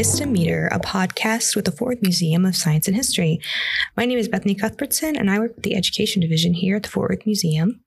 Hist-O-Meter, 0.00 0.70
a 0.72 0.78
podcast 0.78 1.54
with 1.54 1.66
the 1.66 1.72
Fort 1.72 1.96
Worth 1.96 2.02
Museum 2.02 2.46
of 2.46 2.56
Science 2.56 2.88
and 2.88 2.96
History. 2.96 3.38
My 3.98 4.06
name 4.06 4.16
is 4.16 4.28
Bethany 4.28 4.54
Cuthbertson, 4.54 5.14
and 5.14 5.30
I 5.30 5.38
work 5.38 5.56
with 5.56 5.62
the 5.62 5.74
Education 5.74 6.22
Division 6.22 6.54
here 6.54 6.76
at 6.76 6.84
the 6.84 6.88
Fort 6.88 7.10
Worth 7.10 7.26
Museum. 7.26 7.82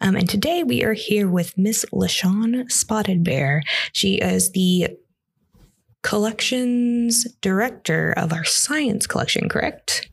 Um, 0.00 0.16
and 0.16 0.28
today 0.28 0.64
we 0.64 0.82
are 0.82 0.94
here 0.94 1.30
with 1.30 1.56
Miss 1.56 1.84
Leishawn 1.92 2.68
Spotted 2.72 3.22
Bear. 3.22 3.62
She 3.92 4.16
is 4.16 4.50
the 4.50 4.88
collections 6.02 7.24
director 7.40 8.12
of 8.16 8.32
our 8.32 8.42
science 8.42 9.06
collection, 9.06 9.48
correct? 9.48 10.08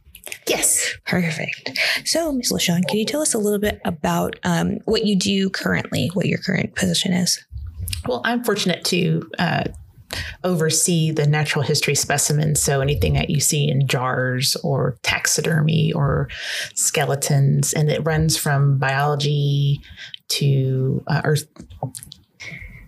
Yes. 0.48 0.94
Perfect. 1.08 1.72
So, 2.06 2.32
Ms. 2.32 2.52
Leishawn, 2.52 2.88
can 2.88 3.00
you 3.00 3.06
tell 3.06 3.24
us 3.24 3.34
a 3.34 3.40
little 3.40 3.58
bit 3.58 3.82
about 3.84 4.36
um, 4.44 4.78
what 4.86 5.06
you 5.06 5.16
do 5.16 5.50
currently, 5.50 6.12
what 6.14 6.28
your 6.28 6.38
current 6.38 6.76
position 6.76 7.14
is? 7.14 7.44
Well, 8.08 8.22
I'm 8.26 8.44
fortunate 8.44 8.86
to 8.86 9.28
uh, 9.40 9.64
oversee 10.44 11.12
the 11.12 11.28
natural 11.28 11.64
history 11.64 11.96
specimens. 11.96 12.62
So 12.62 12.82
anything 12.82 13.14
that 13.14 13.30
you 13.30 13.40
see 13.40 13.70
in 13.70 13.88
jars 13.88 14.56
or 14.64 14.98
taxidermy 15.04 15.94
or 15.94 16.30
skeletons, 16.76 17.74
and 17.74 17.90
it 17.90 18.06
runs 18.06 18.38
from 18.38 18.78
biology 18.78 19.82
to 20.30 21.04
uh, 21.08 21.22
earth. 21.24 21.46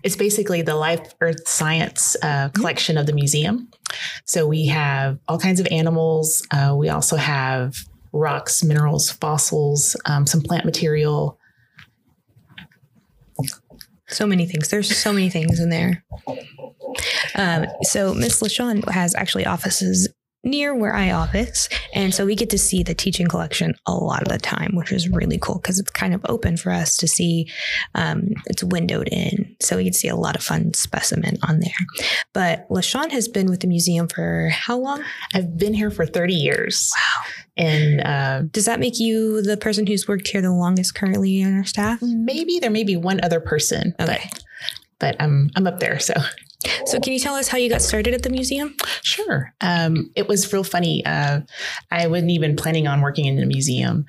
It's 0.02 0.16
basically 0.16 0.62
the 0.62 0.74
life 0.74 1.14
earth 1.20 1.48
science 1.48 2.16
uh, 2.22 2.50
collection 2.50 2.98
of 2.98 3.06
the 3.06 3.14
museum. 3.14 3.68
So 4.26 4.46
we 4.46 4.66
have 4.66 5.18
all 5.28 5.38
kinds 5.38 5.60
of 5.60 5.68
animals. 5.70 6.46
Uh, 6.50 6.74
we 6.76 6.88
also 6.90 7.16
have 7.16 7.74
rocks, 8.12 8.62
minerals, 8.62 9.10
fossils, 9.10 9.96
um, 10.06 10.26
some 10.26 10.40
plant 10.40 10.64
material. 10.64 11.38
So 14.08 14.26
many 14.26 14.46
things. 14.46 14.68
There's 14.68 14.94
so 14.96 15.12
many 15.12 15.30
things 15.30 15.58
in 15.58 15.70
there. 15.70 16.04
Um, 17.34 17.66
so 17.82 18.14
Miss 18.14 18.40
Leishawn 18.40 18.88
has 18.90 19.14
actually 19.14 19.46
offices 19.46 20.08
near 20.46 20.74
where 20.76 20.94
I 20.94 21.10
office. 21.10 21.70
And 21.94 22.12
so 22.14 22.26
we 22.26 22.34
get 22.36 22.50
to 22.50 22.58
see 22.58 22.82
the 22.82 22.92
teaching 22.94 23.26
collection 23.28 23.72
a 23.86 23.94
lot 23.94 24.20
of 24.20 24.28
the 24.28 24.36
time, 24.36 24.72
which 24.74 24.92
is 24.92 25.08
really 25.08 25.38
cool 25.38 25.54
because 25.54 25.78
it's 25.78 25.90
kind 25.90 26.12
of 26.12 26.20
open 26.28 26.58
for 26.58 26.70
us 26.70 26.98
to 26.98 27.08
see. 27.08 27.50
Um, 27.94 28.28
it's 28.44 28.62
windowed 28.62 29.08
in. 29.10 29.56
So 29.62 29.78
we 29.78 29.84
can 29.84 29.94
see 29.94 30.08
a 30.08 30.16
lot 30.16 30.36
of 30.36 30.42
fun 30.42 30.74
specimen 30.74 31.38
on 31.48 31.60
there. 31.60 31.72
But 32.34 32.68
Leishawn 32.68 33.10
has 33.10 33.26
been 33.26 33.46
with 33.46 33.60
the 33.60 33.66
museum 33.68 34.06
for 34.06 34.50
how 34.52 34.76
long? 34.76 35.02
I've 35.32 35.56
been 35.56 35.72
here 35.72 35.90
for 35.90 36.04
30 36.04 36.34
years. 36.34 36.92
Wow. 36.94 37.24
And 37.56 38.00
uh, 38.02 38.42
Does 38.50 38.66
that 38.66 38.80
make 38.80 39.00
you 39.00 39.40
the 39.40 39.56
person 39.56 39.86
who's 39.86 40.06
worked 40.06 40.28
here 40.28 40.42
the 40.42 40.52
longest 40.52 40.94
currently 40.94 41.42
on 41.42 41.56
our 41.56 41.64
staff? 41.64 42.00
maybe 42.02 42.58
there 42.58 42.70
may 42.70 42.84
be 42.84 42.96
one 42.96 43.18
other 43.24 43.40
person, 43.40 43.94
Okay. 43.98 44.18
but 44.30 44.42
but 45.00 45.16
I'm 45.20 45.50
I'm 45.56 45.66
up 45.66 45.80
there. 45.80 45.98
So 45.98 46.14
So 46.86 47.00
can 47.00 47.12
you 47.12 47.18
tell 47.18 47.34
us 47.34 47.48
how 47.48 47.58
you 47.58 47.68
got 47.68 47.82
started 47.82 48.14
at 48.14 48.22
the 48.22 48.30
museum? 48.30 48.76
Sure. 49.02 49.52
Um, 49.60 50.10
it 50.14 50.28
was 50.28 50.52
real 50.52 50.64
funny. 50.64 51.04
Uh, 51.04 51.40
I 51.90 52.06
wasn't 52.06 52.30
even 52.30 52.56
planning 52.56 52.86
on 52.86 53.00
working 53.00 53.26
in 53.26 53.42
a 53.42 53.46
museum. 53.46 54.06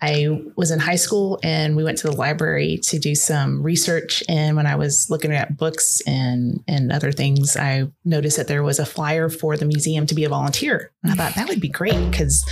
I 0.00 0.42
was 0.56 0.70
in 0.70 0.78
high 0.78 0.96
school 0.96 1.38
and 1.42 1.76
we 1.76 1.84
went 1.84 1.98
to 1.98 2.08
the 2.08 2.16
library 2.16 2.78
to 2.84 2.98
do 2.98 3.14
some 3.14 3.62
research. 3.62 4.22
And 4.28 4.56
when 4.56 4.66
I 4.66 4.76
was 4.76 5.08
looking 5.10 5.32
at 5.32 5.56
books 5.56 6.00
and, 6.06 6.62
and 6.66 6.92
other 6.92 7.12
things, 7.12 7.56
I 7.56 7.88
noticed 8.04 8.36
that 8.36 8.48
there 8.48 8.62
was 8.62 8.78
a 8.78 8.86
flyer 8.86 9.28
for 9.28 9.56
the 9.56 9.66
museum 9.66 10.06
to 10.06 10.14
be 10.14 10.24
a 10.24 10.28
volunteer. 10.28 10.92
And 11.02 11.12
I 11.12 11.14
thought 11.14 11.34
that 11.36 11.48
would 11.48 11.60
be 11.60 11.68
great 11.68 12.10
because 12.10 12.44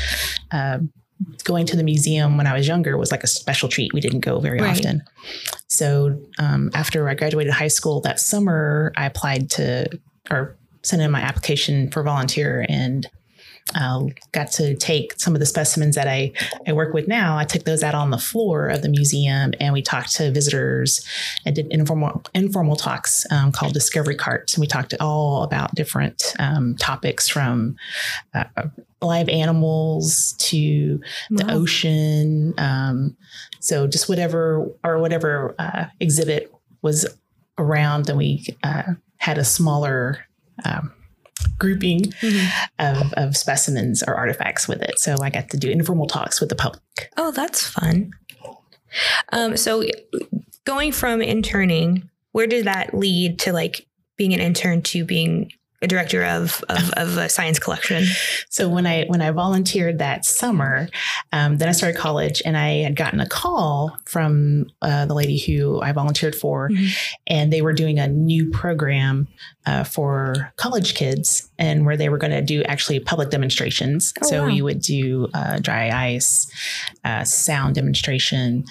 uh, 0.51 0.79
going 1.45 1.67
to 1.67 1.77
the 1.77 1.83
museum 1.83 2.37
when 2.37 2.47
I 2.47 2.55
was 2.55 2.67
younger 2.69 2.97
was 2.97 3.11
like 3.11 3.25
a 3.25 3.27
special 3.27 3.69
treat. 3.69 3.93
We 3.93 4.01
didn't 4.01 4.21
go 4.21 4.39
very 4.41 4.61
Right. 4.61 4.71
often. 4.77 5.03
So 5.69 6.21
um, 6.39 6.71
after 6.75 7.09
I 7.09 7.15
graduated 7.15 7.53
high 7.53 7.69
school 7.69 8.01
that 8.03 8.21
summer, 8.21 8.93
I 8.97 9.07
applied 9.07 9.51
to 9.53 9.89
or 10.31 10.57
sent 10.83 11.03
in 11.03 11.11
my 11.11 11.21
application 11.21 11.91
for 11.91 12.03
volunteer 12.03 12.65
and 12.69 13.07
uh, 13.75 14.05
got 14.33 14.51
to 14.53 14.75
take 14.77 15.19
some 15.19 15.35
of 15.35 15.41
the 15.41 15.47
specimens 15.47 15.95
that 15.95 16.09
I, 16.09 16.33
I 16.67 16.73
work 16.73 16.95
with 16.95 17.07
now. 17.09 17.37
I 17.37 17.45
took 17.45 17.65
those 17.65 17.83
out 17.83 17.95
on 17.95 18.11
the 18.11 18.19
floor 18.19 18.69
of 18.69 18.83
the 18.83 18.89
museum 18.89 19.53
and 19.61 19.73
we 19.73 19.83
talked 19.83 20.15
to 20.17 20.31
visitors 20.31 21.07
and 21.45 21.55
did 21.55 21.67
informal 21.71 22.23
informal 22.35 22.77
talks 22.77 23.27
um, 23.31 23.53
called 23.53 23.75
Discovery 23.75 24.15
Carts. 24.15 24.55
And 24.55 24.61
we 24.63 24.67
talked 24.67 24.95
all 25.01 25.43
about 25.43 25.75
different 25.75 26.35
um, 26.39 26.77
topics 26.77 27.29
from 27.29 27.77
uh, 28.35 28.45
live 29.03 29.29
animals 29.29 30.35
to 30.39 31.01
the 31.31 31.45
Wow. 31.47 31.55
ocean. 31.57 32.55
Um, 32.59 33.17
so 33.61 33.87
just 33.87 34.09
whatever 34.09 34.67
or 34.83 34.99
whatever 34.99 35.55
uh, 35.59 35.87
exhibit 36.01 36.53
was 36.83 37.07
around, 37.59 38.09
and 38.09 38.17
we 38.19 38.47
uh, 38.63 38.95
had 39.19 39.37
a 39.39 39.45
smaller 39.45 40.25
um, 40.65 40.93
grouping 41.59 42.03
Mhm. 42.21 42.49
of, 42.79 43.13
of 43.15 43.37
specimens 43.37 44.03
or 44.03 44.15
artifacts 44.15 44.67
with 44.69 44.83
it. 44.83 44.99
So 44.99 45.17
I 45.23 45.31
got 45.31 45.51
to 45.51 45.57
do 45.57 45.71
informal 45.71 46.07
talks 46.07 46.41
with 46.41 46.49
the 46.49 46.55
public. 46.55 46.83
Oh, 47.17 47.31
that's 47.33 47.63
fun. 47.67 48.13
Um, 49.33 49.57
so 49.57 49.85
going 50.65 50.93
from 50.93 51.21
interning, 51.21 52.09
where 52.33 52.47
did 52.47 52.65
that 52.67 52.95
lead 52.95 53.39
to 53.41 53.53
like 53.53 53.87
being 54.17 54.35
an 54.35 54.41
intern 54.41 54.83
to 54.83 55.05
being 55.05 55.53
director 55.87 56.25
of 56.25 56.65
of, 56.69 56.91
of 56.97 57.17
a 57.17 57.29
science 57.29 57.59
collection? 57.59 58.05
So 58.51 58.69
when 58.69 58.87
I 58.87 59.05
when 59.07 59.21
I 59.23 59.31
volunteered 59.31 59.99
that 59.99 60.25
summer, 60.25 60.89
um, 61.33 61.59
then 61.59 61.69
I 61.69 61.73
started 61.73 61.99
college, 61.99 62.43
and 62.45 62.57
I 62.57 62.83
had 62.83 62.97
gotten 62.97 63.21
a 63.21 63.29
call 63.29 63.97
from 64.05 64.67
uh, 64.83 65.07
the 65.07 65.15
lady 65.15 65.39
who 65.39 65.81
I 65.81 65.93
volunteered 65.93 66.35
for, 66.35 66.69
Mhm. 66.71 66.89
and 67.27 67.53
they 67.53 67.63
were 67.63 67.73
doing 67.73 67.99
a 67.99 68.09
new 68.09 68.51
program 68.51 69.29
uh, 69.67 69.85
for 69.85 70.51
college 70.57 70.95
kids, 70.95 71.49
and 71.59 71.85
where 71.85 71.97
they 71.97 72.09
were 72.09 72.17
going 72.17 72.31
to 72.31 72.41
do 72.41 72.63
actually 72.63 72.99
public 73.01 73.29
demonstrations. 73.31 74.15
Oh, 74.23 74.27
so 74.27 74.41
wow. 74.41 74.47
we 74.47 74.63
would 74.63 74.81
do 74.81 75.29
uh, 75.35 75.59
dry 75.59 75.91
ice, 75.91 76.51
uh, 77.05 77.23
sound 77.25 77.75
demonstration, 77.75 78.65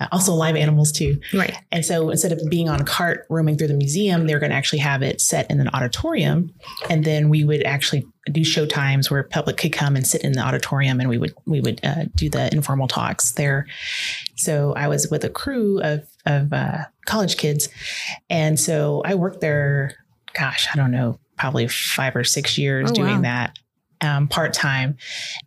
uh, 0.00 0.08
also 0.10 0.32
live 0.34 0.56
animals 0.56 0.90
too. 0.90 1.20
Right. 1.32 1.56
And 1.70 1.84
so 1.84 2.10
instead 2.10 2.32
of 2.32 2.40
being 2.50 2.68
on 2.68 2.80
a 2.80 2.84
cart 2.84 3.26
roaming 3.30 3.56
through 3.58 3.68
the 3.68 3.74
museum, 3.74 4.26
they 4.26 4.34
were 4.34 4.40
going 4.40 4.50
to 4.50 4.56
actually 4.56 4.80
have 4.80 5.02
it 5.02 5.20
set 5.20 5.48
in 5.50 5.60
an 5.60 5.68
auditorium. 5.68 6.49
And 6.88 7.04
then 7.04 7.28
we 7.28 7.44
would 7.44 7.62
actually 7.64 8.04
do 8.30 8.44
show 8.44 8.66
times 8.66 9.10
where 9.10 9.22
public 9.22 9.56
could 9.56 9.72
come 9.72 9.96
and 9.96 10.06
sit 10.06 10.22
in 10.22 10.32
the 10.32 10.40
auditorium 10.40 11.00
and 11.00 11.08
we 11.08 11.18
would 11.18 11.34
we 11.46 11.60
would 11.60 11.80
uh, 11.84 12.04
do 12.14 12.28
the 12.28 12.52
informal 12.52 12.88
talks 12.88 13.32
there. 13.32 13.66
So 14.36 14.72
I 14.74 14.88
was 14.88 15.08
with 15.10 15.24
a 15.24 15.30
crew 15.30 15.80
of, 15.80 16.06
of 16.26 16.52
uh, 16.52 16.84
college 17.06 17.36
kids. 17.36 17.68
And 18.28 18.58
so 18.58 19.02
I 19.04 19.14
worked 19.14 19.40
there, 19.40 19.94
gosh, 20.34 20.68
I 20.72 20.76
don't 20.76 20.90
know, 20.90 21.18
probably 21.36 21.68
five 21.68 22.14
or 22.14 22.24
six 22.24 22.56
years 22.58 22.90
Oh, 22.90 22.94
doing 22.94 23.16
wow. 23.16 23.22
that. 23.22 23.58
Um, 24.02 24.28
part 24.28 24.54
time, 24.54 24.96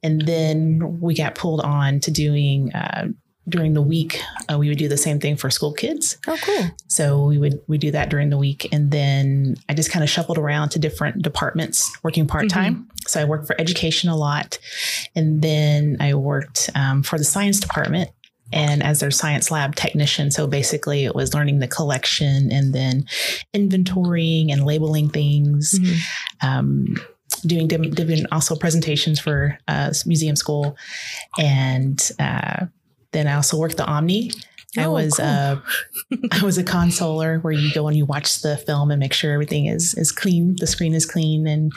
and 0.03 0.21
then 0.27 0.99
we 1.01 1.15
got 1.15 1.33
pulled 1.33 1.61
on 1.61 1.99
to 2.01 2.11
doing 2.11 2.71
uh, 2.71 3.07
during 3.49 3.73
the 3.73 3.81
week. 3.81 4.21
Uh, 4.51 4.57
we 4.57 4.69
would 4.69 4.77
do 4.77 4.87
the 4.87 4.97
same 4.97 5.19
thing 5.19 5.35
for 5.35 5.49
school 5.49 5.73
kids, 5.73 6.17
Oh, 6.27 6.37
cool. 6.41 6.67
so 6.87 7.25
we 7.25 7.37
would 7.37 7.59
we 7.67 7.77
do 7.77 7.91
that 7.91 8.09
during 8.09 8.29
the 8.29 8.37
week, 8.37 8.67
and 8.71 8.89
then 8.91 9.55
I 9.67 9.73
just 9.73 9.91
kind 9.91 10.03
of 10.03 10.09
shuffled 10.09 10.37
around 10.37 10.69
to 10.69 10.79
different 10.79 11.21
departments, 11.21 11.91
working 12.03 12.25
part 12.27 12.49
time. 12.49 12.87
So 13.07 13.19
I 13.21 13.25
worked 13.25 13.47
for 13.47 13.59
education 13.59 14.09
a 14.09 14.15
lot, 14.15 14.59
and 15.15 15.41
then 15.41 15.97
I 15.99 16.13
worked 16.13 16.69
um, 16.75 17.03
for 17.03 17.17
the 17.17 17.25
science 17.25 17.59
department 17.59 18.09
and 18.53 18.83
as 18.83 18.99
their 18.99 19.09
science 19.11 19.49
lab 19.51 19.75
technician. 19.75 20.29
So 20.31 20.45
basically, 20.47 21.05
it 21.05 21.15
was 21.15 21.33
learning 21.33 21.59
the 21.59 21.67
collection 21.67 22.51
and 22.51 22.73
then 22.73 23.05
inventorying 23.53 24.51
and 24.53 24.63
labeling 24.65 25.09
things. 25.09 25.77
Mhm. 25.79 25.97
Um, 26.41 26.95
doing 27.45 27.67
doing 27.67 28.25
also 28.31 28.55
presentations 28.55 29.19
for 29.19 29.57
uh, 29.67 29.91
museum 30.05 30.35
school, 30.35 30.77
and 31.37 32.11
uh, 32.19 32.67
then 33.13 33.27
I 33.27 33.35
also 33.35 33.57
worked 33.57 33.77
the 33.77 33.85
Omni. 33.85 34.31
I 34.77 34.85
Oh, 34.85 34.91
was 34.91 35.13
cool. 35.15 35.25
uh, 35.25 35.57
I 36.31 36.43
was 36.43 36.57
a 36.57 36.63
consoler 36.63 37.37
where 37.39 37.53
you 37.53 37.71
go 37.73 37.87
and 37.87 37.95
you 37.95 38.05
watch 38.05 38.41
the 38.41 38.57
film 38.57 38.89
and 38.91 38.99
make 38.99 39.13
sure 39.13 39.31
everything 39.31 39.67
is 39.67 39.93
is 39.95 40.11
clean, 40.11 40.55
the 40.59 40.67
screen 40.67 40.93
is 40.95 41.05
clean, 41.05 41.45
and 41.47 41.71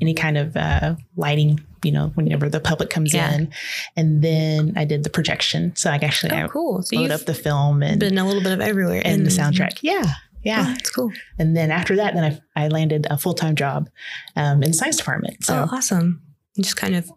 any 0.00 0.14
kind 0.14 0.36
of 0.38 0.56
uh, 0.56 0.94
lighting, 1.16 1.58
you 1.82 1.90
know, 1.90 2.12
whenever 2.14 2.48
the 2.48 2.60
public 2.60 2.90
comes 2.90 3.12
Yeah. 3.14 3.34
in. 3.34 3.52
And 3.96 4.22
then 4.22 4.74
I 4.76 4.84
did 4.84 5.02
the 5.04 5.10
projection, 5.10 5.74
so 5.74 5.90
I 5.90 5.96
actually 5.96 6.32
Oh, 6.32 6.44
I 6.44 6.48
cool. 6.48 6.82
So 6.82 6.96
load 6.96 7.10
up 7.10 7.22
the 7.22 7.34
film 7.34 7.82
and 7.82 7.98
been 7.98 8.18
a 8.18 8.24
little 8.26 8.42
bit 8.42 8.52
of 8.52 8.60
everywhere 8.60 9.02
and 9.04 9.24
the 9.26 9.30
soundtrack. 9.30 9.78
Yeah, 9.82 10.02
Oh, 10.04 10.12
yeah. 10.44 10.62
that's 10.64 10.90
cool. 10.90 11.10
And 11.38 11.56
then 11.56 11.70
after 11.72 11.96
that, 11.96 12.14
then 12.14 12.24
I 12.54 12.64
I 12.64 12.68
landed 12.68 13.06
a 13.10 13.18
full 13.18 13.34
time 13.34 13.56
job 13.56 13.88
um, 14.36 14.62
in 14.62 14.70
the 14.70 14.76
science 14.76 14.98
department. 14.98 15.42
So 15.44 15.66
oh, 15.68 15.74
awesome. 15.76 16.22
You 16.54 16.62
just 16.62 16.76
kind 16.76 16.94
of 16.94 17.10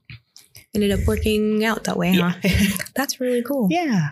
ended 0.75 0.91
up 0.91 1.05
working 1.07 1.63
out 1.63 1.83
that 1.85 1.97
way, 1.97 2.11
yeah, 2.11 2.33
huh? 2.43 2.83
That's 2.95 3.19
really 3.19 3.43
cool. 3.43 3.67
yeah. 3.71 4.09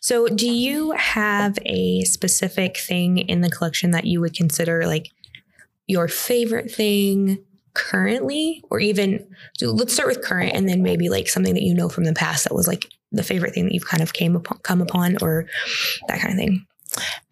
So, 0.00 0.28
do 0.28 0.50
you 0.50 0.92
have 0.92 1.58
a 1.64 2.02
specific 2.02 2.76
thing 2.76 3.18
in 3.18 3.40
the 3.40 3.50
collection 3.50 3.92
that 3.92 4.04
you 4.04 4.20
would 4.20 4.34
consider 4.34 4.86
like 4.86 5.10
your 5.86 6.08
favorite 6.08 6.70
thing 6.70 7.44
currently, 7.74 8.62
or 8.70 8.80
even 8.80 9.26
so 9.56 9.70
let's 9.70 9.92
start 9.92 10.08
with 10.08 10.22
current, 10.22 10.52
and 10.54 10.68
then 10.68 10.82
maybe 10.82 11.08
like 11.08 11.28
something 11.28 11.54
that 11.54 11.62
you 11.62 11.74
know 11.74 11.88
from 11.88 12.04
the 12.04 12.12
past 12.12 12.44
that 12.44 12.54
was 12.54 12.68
like 12.68 12.90
the 13.12 13.22
favorite 13.22 13.54
thing 13.54 13.64
that 13.64 13.74
you've 13.74 13.86
kind 13.86 14.02
of 14.02 14.12
came 14.12 14.36
upon, 14.36 14.58
come 14.58 14.80
upon, 14.80 15.16
or 15.22 15.46
that 16.08 16.20
kind 16.20 16.32
of 16.32 16.38
thing. 16.38 16.66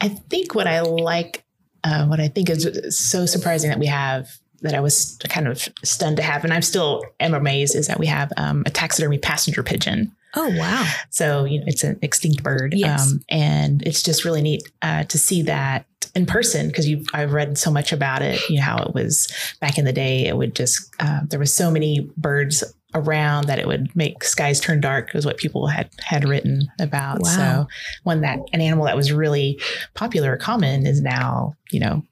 I 0.00 0.08
think 0.08 0.54
what 0.54 0.66
I 0.66 0.80
like, 0.80 1.44
uh, 1.84 2.06
what 2.06 2.20
I 2.20 2.28
think 2.28 2.50
is 2.50 2.98
so 2.98 3.26
surprising 3.26 3.70
that 3.70 3.78
we 3.78 3.86
have 3.86 4.28
that 4.62 4.74
I 4.74 4.80
was 4.80 5.18
kind 5.28 5.46
of 5.48 5.68
stunned 5.84 6.16
to 6.16 6.22
have, 6.22 6.44
and 6.44 6.52
I'm 6.52 6.62
still 6.62 7.02
am 7.20 7.34
amazed, 7.34 7.74
is 7.76 7.86
that 7.88 7.98
we 7.98 8.06
have 8.06 8.32
um, 8.36 8.62
a 8.66 8.70
taxidermy 8.70 9.18
passenger 9.18 9.62
pigeon. 9.62 10.12
Oh 10.34 10.48
wow! 10.56 10.86
So 11.10 11.44
you 11.44 11.58
know, 11.60 11.64
it's 11.68 11.84
an 11.84 11.98
extinct 12.02 12.42
bird, 12.42 12.72
Yes. 12.74 13.10
um, 13.12 13.20
and 13.28 13.82
it's 13.82 14.02
just 14.02 14.24
really 14.24 14.40
neat 14.42 14.62
uh, 14.80 15.04
to 15.04 15.18
see 15.18 15.42
that 15.42 15.84
in 16.14 16.26
person 16.26 16.68
because 16.68 16.88
you 16.88 17.04
I've 17.12 17.32
read 17.32 17.58
so 17.58 17.70
much 17.70 17.92
about 17.92 18.22
it. 18.22 18.40
You 18.48 18.56
know 18.56 18.62
how 18.62 18.78
it 18.82 18.94
was 18.94 19.28
back 19.60 19.76
in 19.78 19.84
the 19.84 19.92
day. 19.92 20.26
It 20.26 20.36
would 20.36 20.54
just 20.54 20.94
uh, 21.00 21.20
there 21.28 21.38
was 21.38 21.52
so 21.52 21.70
many 21.70 22.10
birds 22.16 22.64
around 22.94 23.46
that 23.46 23.58
it 23.58 23.66
would 23.66 23.94
make 23.96 24.22
skies 24.22 24.60
turn 24.60 24.78
dark 24.78 25.14
was 25.14 25.24
what 25.24 25.38
people 25.38 25.66
had 25.66 25.88
had 26.00 26.28
written 26.28 26.66
about. 26.78 27.20
Wow. 27.20 27.28
So 27.28 27.66
one 28.02 28.20
that 28.22 28.38
an 28.52 28.60
animal 28.60 28.84
that 28.84 28.96
was 28.96 29.12
really 29.12 29.58
popular 29.94 30.32
or 30.32 30.36
common 30.36 30.86
is 30.86 31.00
now 31.02 31.54
you 31.70 31.80
know 31.80 32.02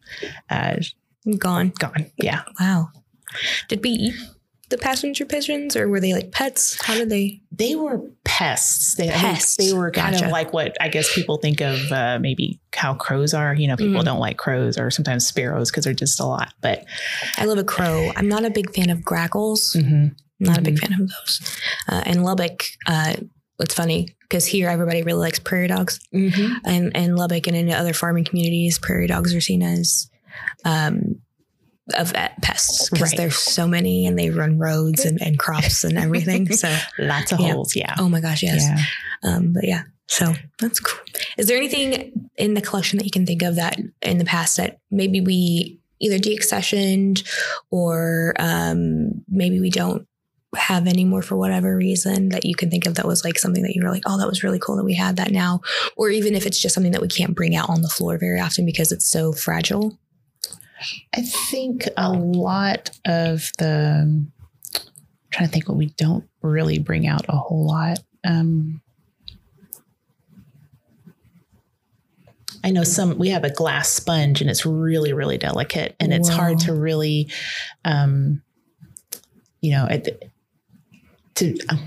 uh, 0.50 0.76
Gone. 1.38 1.72
gone. 1.78 2.06
Yeah. 2.16 2.42
Wow. 2.58 2.88
Did 3.68 3.82
we 3.84 3.90
eat 3.90 4.14
the 4.70 4.78
passenger 4.78 5.24
pigeons, 5.26 5.76
or 5.76 5.88
were 5.88 6.00
they 6.00 6.12
like 6.14 6.32
pets? 6.32 6.80
How 6.84 6.94
did 6.94 7.10
they? 7.10 7.42
They 7.52 7.74
were 7.74 8.00
pests. 8.24 8.94
They, 8.94 9.08
Pests. 9.08 9.56
they 9.56 9.72
were 9.72 9.90
kind 9.90 10.14
Gotcha. 10.14 10.26
of 10.26 10.32
like 10.32 10.52
what 10.52 10.76
I 10.80 10.88
guess 10.88 11.12
people 11.14 11.36
think 11.38 11.60
of 11.60 11.92
uh, 11.92 12.18
maybe 12.20 12.60
how 12.74 12.94
crows 12.94 13.34
are. 13.34 13.52
You 13.54 13.68
know, 13.68 13.76
people 13.76 14.00
Mhm. 14.00 14.04
don't 14.04 14.20
like 14.20 14.38
crows 14.38 14.78
or 14.78 14.90
sometimes 14.90 15.26
sparrows 15.26 15.70
because 15.70 15.84
they're 15.84 15.92
just 15.92 16.20
a 16.20 16.24
lot. 16.24 16.54
But 16.62 16.84
I 17.36 17.44
love 17.44 17.58
a 17.58 17.64
crow. 17.64 18.10
I'm 18.16 18.28
not 18.28 18.44
a 18.44 18.50
big 18.50 18.74
fan 18.74 18.90
of 18.90 19.04
grackles. 19.04 19.74
mhm. 19.78 20.14
Not 20.38 20.56
a 20.58 20.62
big 20.62 20.76
Mhm. 20.76 20.80
fan 20.88 20.92
of 21.02 21.08
those. 21.10 21.40
Uh, 21.88 22.02
in 22.06 22.22
Lubbock, 22.22 22.64
uh, 22.86 23.16
it's 23.60 23.74
funny 23.74 24.08
because 24.22 24.46
here 24.46 24.70
everybody 24.70 25.02
really 25.02 25.18
likes 25.20 25.38
prairie 25.38 25.68
dogs. 25.68 26.00
And 26.12 26.96
in 26.96 27.14
Lubbock 27.16 27.46
and 27.46 27.56
in 27.56 27.70
other 27.70 27.92
farming 27.92 28.24
communities, 28.24 28.78
prairie 28.78 29.06
dogs 29.08 29.34
are 29.34 29.40
seen 29.42 29.62
as 29.62 30.08
um, 30.64 31.20
of 31.96 32.12
pests 32.40 32.88
because 32.90 33.10
Right. 33.10 33.16
there's 33.16 33.36
so 33.36 33.66
many 33.66 34.06
and 34.06 34.18
they 34.18 34.30
run 34.30 34.58
roads 34.58 35.04
and, 35.04 35.20
and 35.20 35.38
crops 35.38 35.82
and 35.84 35.98
everything. 35.98 36.50
So, 36.52 36.68
lots 36.98 37.32
of 37.32 37.40
Yeah. 37.40 37.52
holes. 37.52 37.74
Yeah. 37.74 37.94
oh 37.98 38.08
my 38.08 38.20
gosh, 38.20 38.42
yes. 38.42 38.62
Yeah. 38.62 38.78
Um, 39.28 39.52
but 39.52 39.66
yeah, 39.66 39.82
so 40.06 40.34
that's 40.60 40.78
cool. 40.80 41.00
Is 41.36 41.46
there 41.48 41.56
anything 41.56 42.30
in 42.36 42.54
the 42.54 42.60
collection 42.60 42.98
that 42.98 43.04
you 43.04 43.10
can 43.10 43.26
think 43.26 43.42
of 43.42 43.56
that 43.56 43.76
in 44.02 44.18
the 44.18 44.24
past 44.24 44.56
that 44.56 44.78
maybe 44.90 45.20
we 45.20 45.80
either 46.00 46.18
deaccessioned 46.18 47.28
or 47.70 48.34
um, 48.38 49.24
maybe 49.28 49.60
we 49.60 49.70
don't 49.70 50.06
have 50.56 50.86
anymore 50.88 51.22
for 51.22 51.36
whatever 51.36 51.76
reason 51.76 52.30
that 52.30 52.44
you 52.44 52.54
can 52.56 52.70
think 52.70 52.86
of 52.86 52.94
that 52.94 53.06
was 53.06 53.24
like 53.24 53.38
something 53.38 53.62
that 53.62 53.74
you 53.74 53.82
were 53.84 53.90
like, 53.90 54.02
oh, 54.06 54.18
that 54.18 54.26
was 54.26 54.42
really 54.42 54.58
cool 54.58 54.76
that 54.76 54.84
we 54.84 54.94
had 54.94 55.16
that 55.16 55.30
now, 55.30 55.60
or 55.96 56.08
even 56.10 56.34
if 56.34 56.44
it's 56.46 56.60
just 56.60 56.74
something 56.74 56.90
that 56.92 57.02
we 57.02 57.06
can't 57.08 57.36
bring 57.36 57.54
out 57.54 57.68
on 57.70 57.82
the 57.82 57.88
floor 57.88 58.18
very 58.18 58.40
often 58.40 58.64
because 58.66 58.90
it's 58.90 59.06
so 59.06 59.32
fragile. 59.32 59.96
I 61.14 61.22
think 61.22 61.88
a 61.96 62.12
lot 62.12 62.90
of 63.04 63.52
the 63.58 64.02
I'm 64.06 64.32
trying 65.30 65.48
to 65.48 65.52
think 65.52 65.68
what 65.68 65.76
we 65.78 65.86
don't 65.96 66.24
really 66.42 66.78
bring 66.78 67.06
out 67.06 67.26
a 67.28 67.36
whole 67.36 67.66
lot. 67.66 67.98
Um, 68.24 68.80
I 72.62 72.70
know 72.70 72.84
some 72.84 73.16
we 73.18 73.30
have 73.30 73.44
a 73.44 73.50
glass 73.50 73.88
sponge 73.88 74.40
and 74.40 74.50
it's 74.50 74.66
really 74.66 75.12
really 75.12 75.38
delicate 75.38 75.96
and 75.98 76.12
it's 76.12 76.28
hard 76.28 76.58
to 76.60 76.74
really 76.74 77.28
um, 77.84 78.42
you 79.62 79.70
know 79.72 79.86
it, 79.86 80.30
to 81.36 81.58
um, 81.70 81.78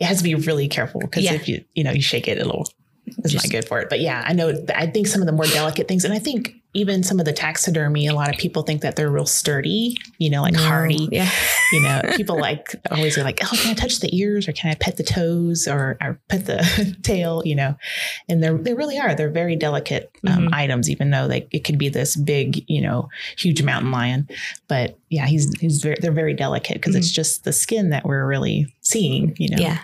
it 0.00 0.04
has 0.06 0.18
to 0.18 0.24
be 0.24 0.34
really 0.34 0.66
careful 0.66 1.00
because 1.00 1.22
Yeah. 1.24 1.34
if 1.34 1.48
you 1.48 1.64
you 1.74 1.84
know 1.84 1.92
you 1.92 2.02
shake 2.02 2.26
it 2.26 2.38
it'll 2.38 2.68
it's 3.06 3.32
Just- 3.32 3.46
not 3.46 3.50
good 3.52 3.68
for 3.68 3.80
it 3.80 3.88
but 3.88 4.00
yeah 4.00 4.24
i 4.26 4.32
know 4.32 4.52
i 4.74 4.86
think 4.86 5.06
some 5.06 5.20
of 5.22 5.26
the 5.26 5.32
more 5.32 5.44
delicate 5.46 5.86
things 5.86 6.04
and 6.04 6.12
i 6.12 6.18
think 6.18 6.56
even 6.74 7.02
some 7.02 7.18
of 7.20 7.24
the 7.24 7.32
taxidermy 7.32 8.06
a 8.06 8.14
lot 8.14 8.28
of 8.28 8.36
people 8.36 8.62
think 8.62 8.82
that 8.82 8.96
they're 8.96 9.10
real 9.10 9.26
sturdy 9.26 9.96
you 10.18 10.28
know 10.28 10.42
like 10.42 10.54
No. 10.54 10.60
hardy 10.60 11.08
Yeah. 11.12 11.30
you 11.72 11.80
know 11.82 12.00
people 12.16 12.38
like 12.38 12.74
always 12.90 13.16
are 13.16 13.22
like 13.24 13.40
oh 13.44 13.56
can 13.56 13.70
i 13.70 13.74
touch 13.74 14.00
the 14.00 14.14
ears 14.16 14.48
or 14.48 14.52
can 14.52 14.70
i 14.70 14.74
pet 14.74 14.96
the 14.96 15.02
toes 15.02 15.66
or, 15.68 15.96
or 16.02 16.20
pet 16.28 16.46
the 16.46 16.96
tail 17.02 17.42
you 17.44 17.54
know 17.54 17.76
and 18.28 18.42
they're 18.42 18.56
they 18.58 18.74
really 18.74 18.98
are 18.98 19.14
they're 19.14 19.30
very 19.30 19.56
delicate 19.56 20.10
um, 20.26 20.48
Mhm. 20.48 20.54
items 20.54 20.90
even 20.90 21.10
though 21.10 21.28
they 21.28 21.46
it 21.52 21.64
could 21.64 21.78
be 21.78 21.88
this 21.88 22.16
big 22.16 22.64
you 22.68 22.80
know 22.80 23.08
huge 23.38 23.62
mountain 23.62 23.90
lion 23.90 24.28
but 24.68 24.98
yeah 25.10 25.26
he's 25.26 25.52
he's 25.60 25.82
very 25.82 25.96
they're 26.00 26.12
very 26.12 26.34
delicate 26.34 26.74
because 26.74 26.94
it's 26.96 27.10
just 27.10 27.44
the 27.44 27.52
skin 27.52 27.90
that 27.90 28.04
we're 28.04 28.26
really 28.26 28.66
seeing 28.80 29.34
you 29.38 29.48
know 29.50 29.58
Yeah. 29.62 29.78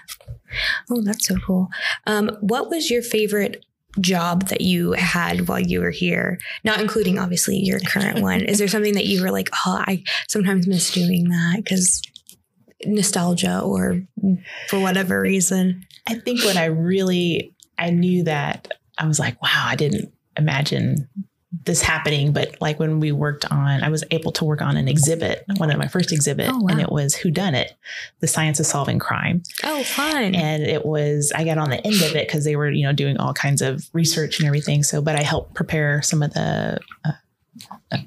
Oh, 0.91 1.01
that's 1.03 1.29
so 1.29 1.37
cool. 1.47 1.69
Um, 2.09 2.31
what 2.41 2.69
was 2.71 2.91
your 2.91 3.03
favorite 3.03 3.65
job 3.99 4.49
that 4.49 4.61
you 4.61 4.93
had 4.93 5.49
while 5.49 5.61
you 5.61 5.81
were 5.81 5.91
here? 5.91 6.39
Not 6.65 6.81
including 6.81 7.19
obviously 7.19 7.57
your 7.57 7.81
current 7.81 8.21
one. 8.23 8.43
Is 8.43 8.59
there 8.59 8.69
something 8.69 8.95
that 8.95 9.07
you 9.07 9.23
were 9.23 9.31
like, 9.31 9.49
oh, 9.67 9.83
I 9.87 10.03
sometimes 10.29 10.67
miss 10.67 10.91
doing 10.91 11.29
that 11.29 11.57
because 11.57 12.03
nostalgia 12.85 13.61
or 13.61 14.03
for 14.69 14.79
whatever 14.81 15.21
reason? 15.21 15.87
I 16.07 16.15
think 16.15 16.45
when 16.45 16.57
I 16.57 16.67
really 16.67 17.55
I 17.79 17.91
knew 17.91 18.25
that 18.25 18.71
I 18.99 19.07
was 19.07 19.19
like, 19.19 19.41
wow, 19.43 19.65
I 19.67 19.77
didn't 19.77 20.13
imagine 20.37 21.09
this 21.65 21.83
happening. 21.83 22.33
But 22.33 22.57
like 22.61 22.79
when 22.79 23.01
we 23.01 23.11
worked 23.13 23.45
on, 23.51 23.83
I 23.83 23.89
was 23.89 24.05
able 24.11 24.31
to 24.33 24.45
work 24.45 24.63
on 24.63 24.77
an 24.77 24.87
exhibit, 24.89 25.45
one 25.57 25.71
of 25.71 25.79
my 25.79 25.89
first 25.89 26.13
exhibit, 26.13 26.49
Oh, 26.49 26.59
wow. 26.59 26.69
and 26.71 26.81
it 26.81 26.93
was 26.93 27.15
Who 27.15 27.31
Done 27.31 27.55
It, 27.57 27.75
the 28.21 28.27
science 28.29 28.61
of 28.61 28.67
solving 28.67 28.99
crime. 28.99 29.43
Oh, 29.65 29.83
fun. 29.83 30.35
And 30.35 30.63
it 30.63 30.87
was 30.87 31.33
I 31.35 31.45
got 31.45 31.59
on 31.59 31.71
the 31.71 31.85
end 31.85 31.97
of 32.03 32.15
it 32.15 32.29
because 32.29 32.45
they 32.45 32.55
were 32.57 32.71
you 32.71 32.85
know 32.87 32.93
doing 32.93 33.17
all 33.19 33.35
kinds 33.35 33.63
of 33.63 33.85
research 33.93 34.39
and 34.39 34.47
everything. 34.47 34.83
So, 34.83 35.03
but 35.03 35.17
I 35.17 35.23
helped 35.23 35.55
prepare 35.55 36.03
some 36.03 36.23
of 36.23 36.33
the. 36.35 36.79
Uh, 37.05 37.13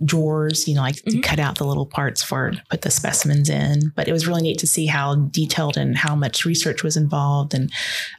drawers, 0.06 0.68
you 0.68 0.76
know, 0.76 0.82
like 0.82 0.96
to 0.96 1.02
Mhm. 1.18 1.24
cut 1.24 1.40
out 1.40 1.58
the 1.58 1.66
little 1.66 1.86
parts 1.86 2.24
for 2.24 2.54
put 2.70 2.84
the 2.84 2.90
specimens 2.92 3.50
in. 3.50 3.92
But 3.96 4.08
it 4.08 4.14
was 4.14 4.26
really 4.26 4.42
neat 4.42 4.58
to 4.60 4.68
see 4.68 4.86
how 4.86 5.16
detailed 5.16 5.76
and 5.76 5.98
how 5.98 6.16
much 6.16 6.46
research 6.46 6.84
was 6.84 6.96
involved 6.96 7.54
and 7.54 7.70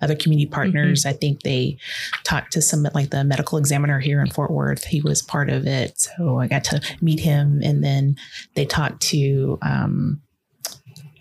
other 0.03 0.15
community 0.15 0.47
partners. 0.47 1.07
I 1.07 1.13
think 1.15 1.43
they 1.43 1.79
talked 2.23 2.53
to 2.53 2.61
some 2.63 2.87
like 2.95 3.11
the 3.11 3.25
medical 3.25 3.57
examiner 3.57 3.99
here 3.99 4.21
in 4.21 4.31
Fort 4.31 4.51
Worth. 4.51 4.85
He 4.85 5.01
was 5.01 5.23
part 5.23 5.49
of 5.49 5.67
it. 5.67 5.99
So 6.01 6.39
I 6.39 6.49
got 6.49 6.65
to 6.65 6.81
meet 7.01 7.21
him 7.21 7.61
and 7.63 7.83
then 7.83 8.17
they 8.55 8.67
talked 8.67 9.01
to 9.05 9.59
um 9.63 10.21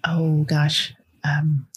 oh 0.03 0.43
gosh. 0.43 0.93
Um 1.23 1.67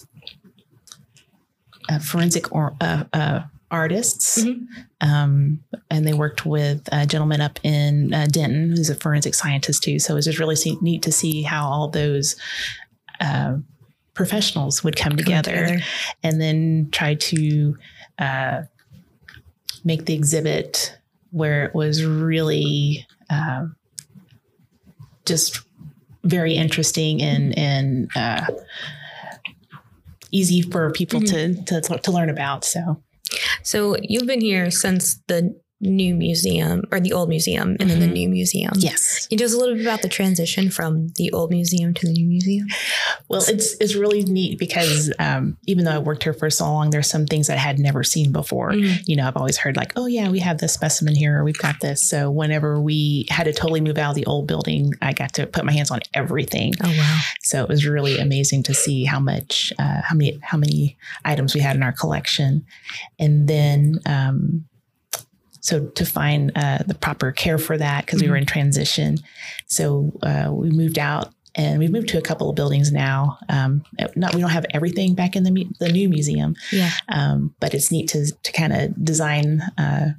uh, 1.88 2.00
forensic 2.00 2.52
or 2.52 2.74
uh, 2.80 3.04
uh, 3.12 3.40
artists, 3.70 4.44
Mhm. 4.44 4.66
um, 5.00 5.60
and 5.90 6.06
they 6.06 6.12
worked 6.14 6.46
with 6.46 6.88
a 6.92 7.04
gentleman 7.06 7.40
up 7.40 7.58
in 7.62 8.14
uh, 8.14 8.26
Denton 8.30 8.70
who's 8.70 8.90
a 8.90 8.94
forensic 8.94 9.34
scientist 9.34 9.82
too. 9.82 9.98
So 9.98 10.12
it 10.12 10.16
was 10.16 10.24
just 10.26 10.38
really 10.38 10.56
see- 10.56 10.78
neat 10.80 11.02
to 11.02 11.12
see 11.12 11.42
how 11.42 11.68
all 11.68 11.88
those 11.88 12.36
uh, 13.20 13.56
professionals 14.14 14.82
would 14.84 14.96
come 14.96 15.16
together 15.16 15.78
and 16.22 16.40
then 16.40 16.88
try 16.92 17.14
to 17.14 17.76
uh, 18.18 18.62
make 19.84 20.06
the 20.06 20.14
exhibit 20.14 20.96
where 21.30 21.64
it 21.64 21.74
was 21.74 22.04
really 22.04 23.06
uh, 23.30 23.66
just 25.26 25.60
very 26.24 26.54
interesting 26.54 27.20
and 27.22 27.56
and 27.58 28.08
uh, 28.16 28.46
easy 30.30 30.62
for 30.62 30.90
people 30.92 31.20
to, 31.20 31.54
to 31.64 31.80
to 31.80 32.10
learn 32.12 32.30
about. 32.30 32.64
So 32.64 33.02
So 33.62 33.96
you've 34.02 34.26
been 34.26 34.40
here 34.40 34.70
since 34.70 35.18
the 35.28 35.58
new 35.80 36.14
museum 36.14 36.82
or 36.90 36.98
the 37.00 37.12
old 37.12 37.28
museum 37.28 37.76
and 37.78 37.90
then 37.90 38.00
the 38.00 38.06
Mhm. 38.06 38.12
new 38.14 38.28
museum. 38.30 38.72
yes, 38.78 39.26
Can 39.26 39.34
you 39.34 39.38
tell 39.38 39.46
us 39.48 39.52
a 39.52 39.58
little 39.58 39.74
bit 39.74 39.84
about 39.84 40.00
the 40.00 40.08
transition 40.08 40.70
from 40.70 41.08
the 41.16 41.30
old 41.32 41.50
museum 41.50 41.92
to 41.92 42.06
the 42.06 42.12
new 42.14 42.26
museum? 42.26 42.66
well, 43.28 43.42
it's 43.46 43.74
it's 43.78 43.94
really 43.94 44.22
neat 44.22 44.58
because 44.58 45.12
um, 45.18 45.58
even 45.66 45.84
though 45.84 45.90
I 45.92 45.98
worked 45.98 46.22
here 46.22 46.32
for 46.32 46.48
so 46.48 46.64
long, 46.64 46.90
there's 46.90 47.10
some 47.10 47.26
things 47.26 47.50
I 47.50 47.56
had 47.56 47.78
never 47.78 48.02
seen 48.04 48.32
before. 48.32 48.72
Mhm. 48.72 49.02
you 49.06 49.16
know, 49.16 49.26
I've 49.28 49.36
always 49.36 49.58
heard 49.58 49.76
like, 49.76 49.92
oh 49.96 50.06
yeah, 50.06 50.30
we 50.30 50.38
have 50.38 50.58
this 50.58 50.72
specimen 50.72 51.14
here, 51.14 51.38
or 51.40 51.44
we've 51.44 51.58
got 51.58 51.80
this. 51.80 52.02
So 52.08 52.30
whenever 52.30 52.80
we 52.80 53.26
had 53.28 53.44
to 53.44 53.52
totally 53.52 53.82
move 53.82 53.98
out 53.98 54.10
of 54.10 54.16
the 54.16 54.24
old 54.26 54.46
building, 54.46 54.94
I 55.02 55.12
got 55.12 55.34
to 55.34 55.46
put 55.46 55.64
my 55.66 55.72
hands 55.72 55.90
on 55.90 56.00
everything. 56.14 56.72
Oh 56.82 56.88
wow. 56.88 57.18
So 57.42 57.62
it 57.62 57.68
was 57.68 57.84
really 57.84 58.18
amazing 58.18 58.62
to 58.64 58.74
see 58.74 59.04
how 59.04 59.20
much, 59.20 59.72
uh, 59.78 60.00
how 60.02 60.14
many, 60.16 60.38
how 60.42 60.56
many 60.56 60.96
items 61.24 61.54
we 61.54 61.60
had 61.60 61.76
in 61.76 61.82
our 61.82 61.92
collection, 61.92 62.64
and 63.18 63.46
then. 63.46 64.00
Um, 64.06 64.64
so 65.66 65.74
to 65.98 66.04
find 66.06 66.52
uh, 66.54 66.78
the 66.86 66.94
proper 66.94 67.32
care 67.32 67.58
for 67.58 67.76
that 67.78 68.06
because 68.06 68.22
we 68.22 68.28
were 68.30 68.36
in 68.36 68.46
transition, 68.46 69.18
so 69.66 70.12
uh, 70.22 70.48
we 70.52 70.70
moved 70.70 70.98
out 70.98 71.32
and 71.58 71.78
we've 71.78 71.90
moved 71.90 72.08
to 72.10 72.18
a 72.18 72.22
couple 72.22 72.48
of 72.50 72.54
buildings 72.56 72.92
now. 72.92 73.38
Um, 73.48 73.82
not 74.14 74.34
we 74.34 74.40
don't 74.42 74.50
have 74.58 74.66
everything 74.74 75.14
back 75.14 75.36
in 75.36 75.42
the 75.42 75.50
mu- 75.50 75.70
the 75.80 75.90
new 75.90 76.08
museum, 76.08 76.54
Yeah. 76.70 76.90
um, 77.08 77.54
but 77.60 77.74
it's 77.74 77.90
neat 77.90 78.08
to 78.10 78.20
to 78.46 78.52
kind 78.52 78.72
of 78.72 79.04
design 79.04 79.62
uh, 79.78 80.10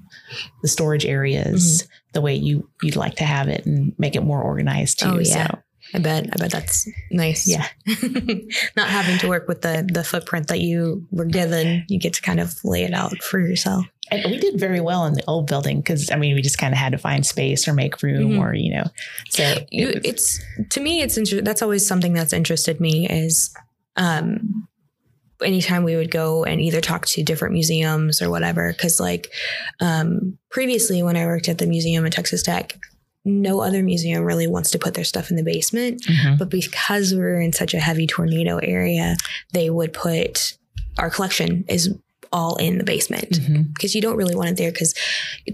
the 0.61 0.67
storage 0.67 1.05
areas 1.05 1.83
Mm-hmm. 1.83 1.91
the 2.13 2.21
way 2.21 2.35
you 2.35 2.69
you'd 2.83 2.95
like 3.05 3.15
to 3.15 3.23
have 3.25 3.47
it 3.55 3.65
and 3.65 3.93
make 3.97 4.15
it 4.15 4.23
more 4.23 4.41
organized 4.41 4.99
too. 4.99 5.09
Oh, 5.09 5.19
yeah. 5.19 5.47
So 5.47 5.59
I 5.93 5.99
bet. 5.99 6.25
I 6.33 6.35
bet 6.37 6.51
that's 6.51 6.85
nice. 7.11 7.47
Yeah. 7.47 7.65
Not 8.75 8.89
having 8.89 9.17
to 9.19 9.27
work 9.29 9.47
with 9.47 9.61
the 9.61 9.87
the 9.93 10.03
footprint 10.03 10.47
that 10.47 10.59
you 10.59 11.05
were 11.11 11.25
given, 11.39 11.85
you 11.87 11.99
get 11.99 12.13
to 12.15 12.21
kind 12.21 12.39
of 12.39 12.53
lay 12.63 12.83
it 12.83 12.93
out 12.93 13.17
for 13.23 13.39
yourself. 13.39 13.85
And 14.11 14.31
we 14.31 14.37
did 14.37 14.59
very 14.59 14.79
well 14.79 15.05
in 15.05 15.13
the 15.13 15.23
old 15.27 15.47
building 15.47 15.77
because 15.77 16.09
I 16.11 16.15
mean 16.15 16.35
we 16.35 16.41
just 16.41 16.57
kind 16.57 16.73
of 16.73 16.77
had 16.77 16.91
to 16.93 16.97
find 16.97 17.25
space 17.25 17.67
or 17.67 17.73
make 17.73 18.01
room 18.01 18.31
Mhm. 18.33 18.39
or 18.39 18.53
you 18.53 18.71
know 18.71 18.85
so 19.29 19.55
You, 19.71 19.87
was- 19.87 19.95
it's 20.03 20.39
to 20.69 20.79
me, 20.79 21.01
it's 21.01 21.17
inter- 21.17 21.41
that's 21.41 21.61
always 21.61 21.85
something 21.85 22.13
that's 22.13 22.33
interested 22.33 22.79
me 22.79 23.07
is, 23.07 23.53
um, 23.97 24.67
anytime 25.43 25.83
we 25.83 25.95
would 25.95 26.09
go 26.09 26.43
and 26.45 26.59
either 26.61 26.81
talk 26.81 27.05
to 27.05 27.21
different 27.23 27.53
museums 27.53 28.21
or 28.21 28.29
whatever, 28.29 28.71
because 28.73 28.99
like, 28.99 29.31
um, 29.79 30.37
previously 30.49 31.03
when 31.03 31.15
I 31.15 31.25
worked 31.25 31.47
at 31.47 31.59
the 31.59 31.67
museum 31.67 32.05
at 32.05 32.11
Texas 32.13 32.41
Tech, 32.41 32.77
no 33.23 33.59
other 33.61 33.83
museum 33.83 34.23
really 34.23 34.47
wants 34.47 34.71
to 34.71 34.79
put 34.79 34.93
their 34.95 35.03
stuff 35.03 35.29
in 35.29 35.35
the 35.35 35.43
basement. 35.43 36.01
Mhm. 36.07 36.39
But 36.39 36.49
because 36.49 37.13
we're 37.13 37.39
in 37.41 37.53
such 37.53 37.73
a 37.75 37.79
heavy 37.79 38.07
tornado 38.07 38.57
area, 38.59 39.15
they 39.53 39.69
would 39.69 39.93
put 39.93 40.53
our 40.97 41.09
collection 41.11 41.65
is 41.67 41.93
all 42.31 42.55
in 42.57 42.77
the 42.77 42.83
basement 42.83 43.39
because 43.73 43.95
you 43.95 44.01
don't 44.01 44.17
really 44.17 44.35
want 44.35 44.49
it 44.49 44.57
there 44.57 44.71
because 44.71 44.93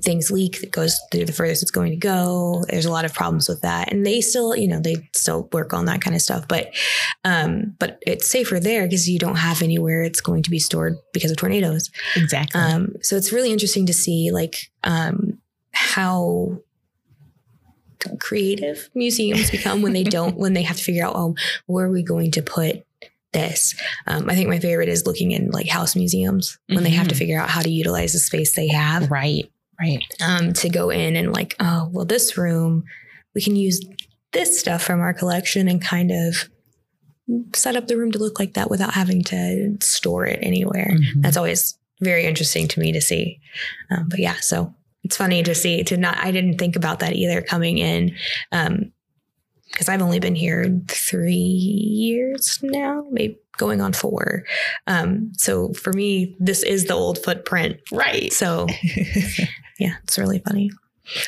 things 0.01 0.31
leak. 0.31 0.61
It 0.63 0.71
goes 0.71 0.99
through 1.11 1.25
the 1.25 1.33
furthest 1.33 1.61
it's 1.61 1.71
going 1.71 1.91
to 1.91 1.97
go. 1.97 2.63
There's 2.69 2.85
a 2.85 2.91
lot 2.91 3.05
of 3.05 3.13
problems 3.13 3.47
with 3.47 3.61
that, 3.61 3.91
and 3.91 4.05
they 4.05 4.21
still, 4.21 4.55
you 4.55 4.67
know, 4.67 4.79
they 4.79 4.95
still 5.13 5.49
work 5.51 5.73
on 5.73 5.85
that 5.85 6.01
kind 6.01 6.15
of 6.15 6.21
stuff. 6.21 6.47
But, 6.47 6.73
um, 7.23 7.75
but 7.79 7.99
it's 8.01 8.27
safer 8.27 8.59
there 8.59 8.83
because 8.83 9.09
you 9.09 9.19
don't 9.19 9.37
have 9.37 9.61
anywhere 9.61 10.03
it's 10.03 10.21
going 10.21 10.43
to 10.43 10.49
be 10.49 10.59
stored 10.59 10.97
because 11.13 11.31
of 11.31 11.37
tornadoes. 11.37 11.89
exactly 12.15 12.59
Um, 12.59 12.95
so 13.01 13.15
it's 13.15 13.31
really 13.31 13.51
interesting 13.51 13.85
to 13.87 13.93
see 13.93 14.31
like 14.31 14.71
um, 14.83 15.39
how 15.71 16.59
creative 18.19 18.89
museums 18.93 19.49
become 19.49 19.81
when 19.81 19.93
they 19.93 20.03
don't 20.03 20.37
when 20.43 20.53
they 20.53 20.63
have 20.63 20.77
to 20.77 20.83
figure 20.83 21.05
out 21.05 21.15
oh 21.15 21.35
where 21.65 21.85
are 21.85 21.91
we 21.91 22.03
going 22.03 22.31
to 22.31 22.41
put 22.41 22.85
this 23.33 23.75
um, 24.07 24.29
i 24.29 24.35
think 24.35 24.47
my 24.49 24.59
favorite 24.59 24.89
is 24.89 25.05
looking 25.05 25.31
in 25.31 25.49
like 25.51 25.67
house 25.67 25.95
museums 25.95 26.57
when 26.67 26.83
they 26.83 26.89
have 26.91 27.07
to 27.07 27.15
Mhm. 27.15 27.17
figure 27.19 27.39
out 27.39 27.49
how 27.49 27.61
to 27.61 27.69
utilize 27.69 28.13
the 28.13 28.19
space 28.19 28.55
they 28.55 28.67
have 28.69 29.09
right 29.11 29.51
right 29.79 30.03
um, 30.21 30.53
to 30.53 30.69
go 30.69 30.89
in 30.89 31.15
and 31.15 31.33
like 31.33 31.55
oh 31.59 31.89
well 31.91 32.05
this 32.05 32.37
room 32.37 32.83
we 33.35 33.41
can 33.41 33.55
use 33.55 33.81
this 34.31 34.59
stuff 34.59 34.81
from 34.83 34.99
our 35.01 35.13
collection 35.13 35.67
and 35.67 35.81
kind 35.81 36.11
of 36.11 36.49
set 37.55 37.75
up 37.75 37.87
the 37.87 37.97
room 37.97 38.11
to 38.11 38.19
look 38.19 38.39
like 38.39 38.53
that 38.55 38.69
without 38.69 38.93
having 38.93 39.23
to 39.23 39.75
store 39.81 40.25
it 40.25 40.39
anywhere 40.41 40.91
Mhm. 40.93 41.21
that's 41.21 41.37
always 41.37 41.77
very 42.01 42.25
interesting 42.25 42.67
to 42.67 42.79
me 42.81 42.91
to 42.91 42.99
see. 42.99 43.39
Um, 43.89 44.09
but 44.09 44.19
yeah, 44.19 44.35
so 44.41 44.73
it's 45.05 45.15
funny 45.15 45.41
to 45.43 45.55
see 45.55 45.83
to 45.85 45.95
not. 45.95 46.17
I 46.17 46.31
didn't 46.31 46.57
think 46.57 46.75
about 46.75 46.99
that 46.99 47.13
either 47.15 47.41
coming 47.41 47.77
in, 47.77 48.15
because 49.73 49.89
I've 49.89 50.01
only 50.01 50.19
been 50.19 50.35
here 50.35 50.81
three 50.87 51.33
years 51.33 52.59
now, 52.61 53.05
maybe 53.11 53.37
going 53.57 53.81
on 53.81 53.93
four. 53.93 54.43
Um, 54.87 55.31
so 55.37 55.73
for 55.73 55.91
me, 55.93 56.35
this 56.39 56.63
is 56.63 56.85
the 56.85 56.93
old 56.93 57.23
footprint. 57.23 57.79
right 57.91 58.31
So 58.31 58.67
yeah, 59.79 59.95
it's 60.03 60.17
really 60.17 60.39
funny. 60.39 60.71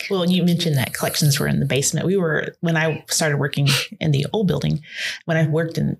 Well, 0.09 0.29
you 0.29 0.43
mentioned 0.43 0.77
that 0.77 0.93
collections 0.93 1.39
were 1.39 1.47
in 1.47 1.59
the 1.59 1.65
basement. 1.65 2.05
We 2.05 2.15
were 2.15 2.55
when 2.61 2.77
I 2.77 3.03
started 3.09 3.37
working 3.37 3.67
in 3.99 4.11
the 4.11 4.25
old 4.31 4.47
building. 4.47 4.81
When 5.25 5.37
I 5.37 5.47
worked 5.47 5.77
in 5.77 5.97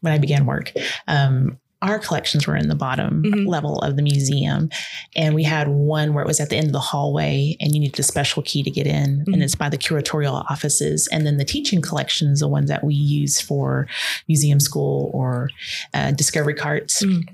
when 0.00 0.12
I 0.12 0.18
began 0.18 0.46
work, 0.46 0.72
um, 1.06 1.58
our 1.82 1.98
collections 1.98 2.46
were 2.46 2.56
in 2.56 2.68
the 2.68 2.74
bottom 2.74 3.22
Mhm. 3.24 3.46
level 3.46 3.78
of 3.80 3.96
the 3.96 4.02
museum, 4.02 4.70
and 5.16 5.34
we 5.34 5.42
had 5.42 5.68
one 5.68 6.14
where 6.14 6.22
it 6.24 6.28
was 6.28 6.40
at 6.40 6.48
the 6.48 6.56
end 6.56 6.66
of 6.68 6.72
the 6.72 6.78
hallway, 6.78 7.56
and 7.60 7.74
you 7.74 7.80
needed 7.80 7.98
a 7.98 8.02
special 8.04 8.42
key 8.42 8.62
to 8.62 8.70
get 8.70 8.86
in, 8.86 9.24
Mhm. 9.26 9.34
and 9.34 9.42
it's 9.42 9.54
by 9.56 9.68
the 9.68 9.76
curatorial 9.76 10.44
offices. 10.50 11.08
And 11.12 11.26
then 11.26 11.36
the 11.36 11.44
teaching 11.44 11.82
collections, 11.82 12.40
the 12.40 12.48
ones 12.48 12.68
that 12.68 12.84
we 12.84 12.94
use 12.94 13.40
for 13.40 13.86
museum 14.28 14.60
school 14.60 15.10
or 15.12 15.50
uh, 15.92 16.12
discovery 16.12 16.54
carts. 16.54 17.02
Mm. 17.02 17.24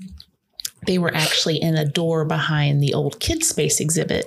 They 0.86 0.98
were 0.98 1.14
actually 1.14 1.60
in 1.60 1.76
a 1.76 1.84
door 1.84 2.24
behind 2.24 2.82
the 2.82 2.94
old 2.94 3.20
kids 3.20 3.48
space 3.48 3.80
exhibit. 3.80 4.26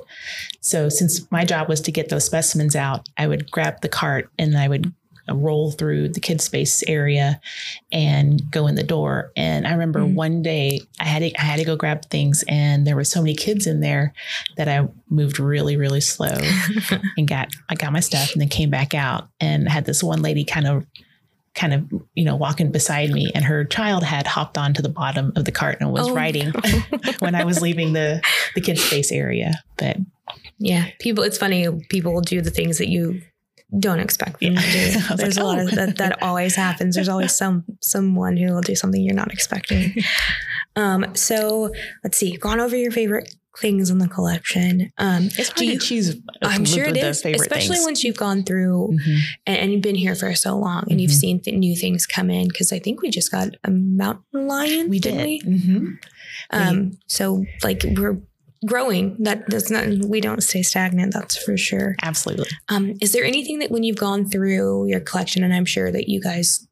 So 0.59 0.89
since 0.89 1.21
my 1.31 1.45
job 1.45 1.67
was 1.69 1.81
to 1.81 1.91
get 1.91 2.09
those 2.09 2.25
specimens 2.25 2.75
out, 2.75 3.07
I 3.17 3.27
would 3.27 3.49
grab 3.49 3.81
the 3.81 3.89
cart 3.89 4.29
and 4.37 4.57
I 4.57 4.67
would 4.67 4.93
roll 5.29 5.71
through 5.71 6.09
the 6.09 6.19
kids 6.19 6.43
space 6.43 6.83
area 6.87 7.39
and 7.91 8.41
go 8.51 8.67
in 8.67 8.75
the 8.75 8.83
door. 8.83 9.31
And 9.35 9.67
I 9.67 9.71
remember 9.71 10.01
Mm. 10.01 10.13
one 10.13 10.41
day 10.41 10.81
I 10.99 11.05
had 11.05 11.19
to, 11.19 11.31
I 11.39 11.43
had 11.43 11.59
to 11.59 11.65
go 11.65 11.75
grab 11.75 12.05
things 12.09 12.43
and 12.47 12.85
there 12.87 12.95
were 12.95 13.03
so 13.03 13.21
many 13.21 13.35
kids 13.35 13.67
in 13.67 13.79
there 13.81 14.13
that 14.57 14.67
I 14.67 14.87
moved 15.09 15.39
really 15.39 15.77
really 15.77 16.01
slow 16.01 16.37
and 17.17 17.27
got 17.27 17.49
I 17.69 17.75
got 17.75 17.93
my 17.93 17.99
stuff 17.99 18.31
and 18.33 18.41
then 18.41 18.49
came 18.49 18.69
back 18.69 18.93
out 18.93 19.27
and 19.39 19.67
had 19.69 19.85
this 19.85 20.01
one 20.03 20.21
lady 20.21 20.43
kind 20.43 20.67
of 20.67 20.85
kind 21.53 21.73
of 21.73 21.85
you 22.15 22.23
know 22.23 22.35
walking 22.35 22.71
beside 22.71 23.09
me 23.11 23.29
and 23.35 23.43
her 23.43 23.65
child 23.65 24.03
had 24.03 24.25
hopped 24.25 24.57
onto 24.57 24.81
the 24.81 24.87
bottom 24.89 25.33
of 25.35 25.43
the 25.45 25.51
cart 25.51 25.77
and 25.81 25.91
was 25.91 26.07
Oh, 26.07 26.13
riding 26.15 26.51
when 27.19 27.35
I 27.35 27.43
was 27.43 27.61
leaving 27.61 27.91
the 27.93 28.21
the 28.55 28.61
kids 28.61 28.81
space 28.83 29.11
area 29.11 29.61
but 29.77 29.97
yeah, 30.63 30.85
people. 30.99 31.23
It's 31.23 31.39
funny. 31.39 31.67
People 31.89 32.13
will 32.13 32.21
do 32.21 32.39
the 32.39 32.51
things 32.51 32.77
that 32.77 32.87
you 32.87 33.21
don't 33.79 33.99
expect 33.99 34.39
them 34.41 34.53
Yeah. 34.53 34.61
to 34.61 34.71
do. 34.71 35.15
There's 35.15 35.37
like, 35.37 35.43
a 35.43 35.47
lot 35.47 35.59
"Oh." 35.59 35.63
of 35.67 35.71
that. 35.75 35.97
That 35.97 36.21
always 36.27 36.55
happens. 36.55 36.95
There's 36.95 37.09
always 37.09 37.33
some 37.35 37.63
someone 37.81 38.37
who 38.37 38.53
will 38.53 38.61
do 38.61 38.75
something 38.75 39.01
you're 39.01 39.15
not 39.15 39.31
expecting. 39.31 39.93
Um, 40.77 41.15
so 41.15 41.69
let's 42.01 42.17
see. 42.17 42.37
Gone 42.37 42.61
over 42.61 42.77
your 42.77 42.91
favorite 42.91 43.35
things 43.59 43.89
in 43.89 43.97
the 43.97 44.07
collection. 44.07 44.89
Um, 44.97 45.25
it's 45.25 45.49
hard 45.49 45.57
Do 45.57 45.71
to 45.73 45.77
choose 45.77 46.15
I'm 46.41 46.63
sure 46.63 46.85
it 46.85 46.95
is, 46.95 47.25
especially 47.25 47.75
things. 47.75 47.83
once 47.83 48.05
you've 48.05 48.15
gone 48.15 48.43
through 48.43 48.91
Mhm. 48.93 49.17
and, 49.45 49.57
and 49.57 49.71
you've 49.73 49.81
been 49.81 49.95
here 49.95 50.15
for 50.15 50.33
so 50.33 50.57
long 50.57 50.85
and 50.89 51.01
you've 51.01 51.11
Mhm. 51.11 51.19
seen 51.19 51.39
th- 51.41 51.57
new 51.57 51.75
things 51.75 52.05
come 52.05 52.29
in. 52.29 52.47
Because 52.47 52.71
I 52.71 52.79
think 52.79 53.01
we 53.01 53.09
just 53.09 53.31
got 53.31 53.49
a 53.65 53.69
mountain 53.69 54.47
lion. 54.47 54.87
we 54.89 54.99
didn't 54.99 55.17
did 55.17 55.27
we? 55.27 55.41
Mhm. 55.59 55.97
Um, 56.51 56.91
so 57.07 57.43
like 57.63 57.83
we're 57.97 58.21
growing. 58.65 59.15
That 59.19 59.47
does 59.47 59.69
not. 59.69 59.87
We 60.05 60.21
don't 60.21 60.43
stay 60.43 60.63
stagnant. 60.63 61.13
That's 61.13 61.37
for 61.37 61.57
sure. 61.57 61.95
absolutely 62.01 62.49
Um, 62.69 62.95
is 63.01 63.11
there 63.11 63.25
anything 63.25 63.59
that 63.59 63.71
when 63.71 63.83
you've 63.83 63.97
gone 63.97 64.29
through 64.29 64.87
your 64.87 64.99
collection, 64.99 65.43
and 65.43 65.53
I'm 65.53 65.65
sure 65.65 65.91
that 65.91 66.09
you 66.09 66.21
guys, 66.21 66.67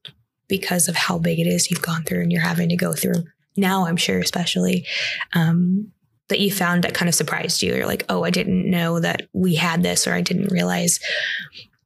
because 0.47 0.87
of 0.87 0.95
how 0.95 1.17
big 1.17 1.39
it 1.39 1.47
is, 1.47 1.69
you've 1.69 1.81
gone 1.81 2.03
through 2.03 2.21
and 2.21 2.31
you're 2.31 2.41
having 2.41 2.69
to 2.69 2.75
go 2.75 2.93
through 2.93 3.23
now, 3.57 3.85
I'm 3.85 3.97
sure, 3.97 4.19
especially, 4.19 4.85
um, 5.33 5.91
that 6.29 6.39
you 6.39 6.51
found 6.51 6.83
that 6.83 6.93
kind 6.93 7.09
of 7.09 7.15
surprised 7.15 7.61
you? 7.61 7.75
You're 7.75 7.87
like, 7.87 8.05
oh, 8.07 8.23
I 8.23 8.29
didn't 8.29 8.69
know 8.69 8.99
that 8.99 9.27
we 9.33 9.55
had 9.55 9.83
this, 9.83 10.07
or 10.07 10.13
I 10.13 10.21
didn't 10.21 10.51
realize 10.51 10.99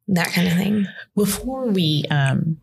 that 0.09 0.27
kind 0.27 0.47
of 0.47 0.53
thing. 0.53 0.85
before 1.15 1.67
we 1.67 2.03
um, 2.11 2.57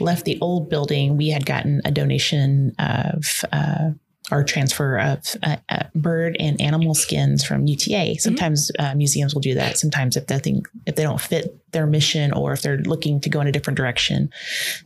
left 0.00 0.24
the 0.24 0.38
old 0.40 0.68
building, 0.68 1.16
we 1.16 1.30
had 1.30 1.46
gotten 1.46 1.80
a 1.84 1.90
donation 1.90 2.74
of 2.78 3.44
uh, 3.52 3.90
or 4.30 4.42
transfer 4.42 4.98
of 4.98 5.36
uh, 5.42 5.56
uh, 5.68 5.84
bird 5.94 6.36
and 6.40 6.60
animal 6.60 6.94
skins 6.94 7.44
from 7.44 7.66
UTA. 7.66 8.18
Sometimes 8.18 8.70
uh, 8.78 8.94
museums 8.94 9.34
will 9.34 9.42
do 9.42 9.54
that. 9.54 9.76
Sometimes 9.78 10.16
if 10.16 10.26
they 10.26 10.38
think 10.38 10.66
if 10.86 10.96
they 10.96 11.02
don't 11.02 11.20
fit 11.20 11.58
their 11.72 11.86
mission 11.86 12.32
or 12.32 12.52
if 12.52 12.62
they're 12.62 12.78
looking 12.78 13.20
to 13.20 13.28
go 13.28 13.40
in 13.40 13.46
a 13.46 13.52
different 13.52 13.76
direction. 13.76 14.30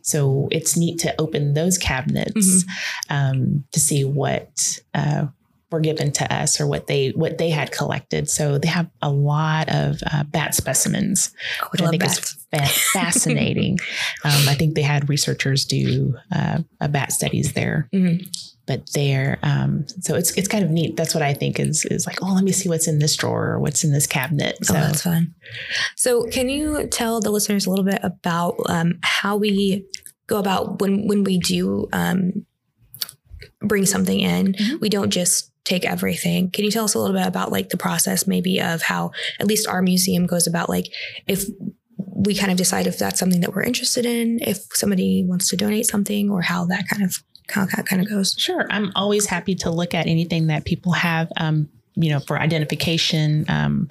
So 0.02 0.48
it's 0.50 0.76
neat 0.76 0.98
to 1.00 1.14
open 1.20 1.54
those 1.54 1.78
cabinets 1.78 2.64
um, 3.10 3.64
to 3.72 3.80
see 3.80 4.04
what. 4.04 4.78
Were 5.70 5.80
given 5.80 6.12
to 6.12 6.34
us 6.34 6.60
or 6.62 6.66
what 6.66 6.86
they 6.86 7.10
what 7.10 7.36
they 7.36 7.50
had 7.50 7.70
collected 7.72 8.30
so 8.30 8.56
they 8.56 8.68
have 8.68 8.88
a 9.02 9.10
lot 9.10 9.68
of 9.68 10.00
uh, 10.10 10.24
bat 10.24 10.54
specimens 10.54 11.30
Oh, 11.62 11.66
which 11.70 11.82
I 11.82 11.88
think 11.90 12.04
is 12.06 12.18
fa- 12.50 12.66
fascinating. 12.66 13.78
um, 14.24 14.48
I 14.48 14.54
think 14.54 14.74
they 14.74 14.80
had 14.82 15.10
researchers 15.10 15.66
do 15.66 16.14
uh, 16.34 16.60
a 16.80 16.88
bat 16.88 17.12
studies 17.12 17.52
there, 17.52 17.90
Mhm. 17.94 18.26
but 18.66 18.88
they're 18.94 19.38
um, 19.42 19.84
so 20.00 20.14
it's 20.14 20.30
it's 20.38 20.48
kind 20.48 20.64
of 20.64 20.70
neat. 20.70 20.96
That's 20.96 21.12
what 21.12 21.22
I 21.22 21.34
think 21.34 21.60
is 21.60 21.84
is 21.90 22.06
like, 22.06 22.22
oh, 22.22 22.32
let 22.32 22.44
me 22.44 22.52
see 22.52 22.70
what's 22.70 22.88
in 22.88 22.98
this 22.98 23.14
drawer 23.14 23.48
or 23.52 23.58
what's 23.60 23.84
in 23.84 23.92
this 23.92 24.06
cabinet. 24.06 24.56
So 24.64 24.74
Oh, 24.74 24.80
that's 24.80 25.02
fun. 25.02 25.34
So, 25.96 26.24
can 26.30 26.48
you 26.48 26.86
tell 26.86 27.20
the 27.20 27.30
listeners 27.30 27.66
a 27.66 27.70
little 27.70 27.84
bit 27.84 28.00
about 28.02 28.54
um, 28.70 28.98
how 29.02 29.36
we 29.36 29.84
go 30.28 30.38
about 30.38 30.80
when 30.80 31.06
when 31.06 31.24
we 31.24 31.36
do 31.36 31.88
um, 31.92 32.46
bring 33.60 33.84
something 33.86 34.20
in? 34.20 34.54
Mhm. 34.54 34.80
We 34.80 34.88
don't 34.88 35.10
just 35.10 35.50
take 35.68 35.84
everything. 35.84 36.50
Can 36.50 36.64
you 36.64 36.70
tell 36.70 36.84
us 36.84 36.94
a 36.94 36.98
little 36.98 37.16
bit 37.16 37.26
about 37.26 37.52
like 37.52 37.68
the 37.68 37.76
process, 37.76 38.26
maybe 38.26 38.60
of 38.60 38.82
how 38.82 39.10
at 39.40 39.46
least 39.46 39.68
our 39.68 39.82
museum 39.82 40.26
goes 40.26 40.46
about 40.46 40.68
like 40.68 40.86
if 41.26 41.44
we 42.26 42.34
kind 42.34 42.50
of 42.50 42.58
decide 42.58 42.86
if 42.86 42.98
that's 42.98 43.18
something 43.20 43.40
that 43.42 43.54
we're 43.54 43.62
interested 43.62 44.04
in, 44.04 44.38
if 44.40 44.58
somebody 44.74 45.24
wants 45.24 45.48
to 45.50 45.56
donate 45.56 45.86
something, 45.86 46.30
or 46.30 46.40
how 46.42 46.64
that 46.66 46.88
kind 46.88 47.02
of 47.04 47.22
how 47.50 47.64
that 47.66 47.86
kind 47.86 48.02
of 48.02 48.08
goes. 48.08 48.34
Sure. 48.36 48.66
I'm 48.70 48.92
always 48.94 49.26
happy 49.26 49.54
to 49.56 49.70
look 49.70 49.94
at 49.94 50.06
anything 50.06 50.48
that 50.48 50.64
people 50.64 50.92
have, 50.92 51.28
um, 51.36 51.68
you 51.94 52.10
know, 52.10 52.20
for 52.20 52.38
identification. 52.38 53.44
Um, 53.48 53.88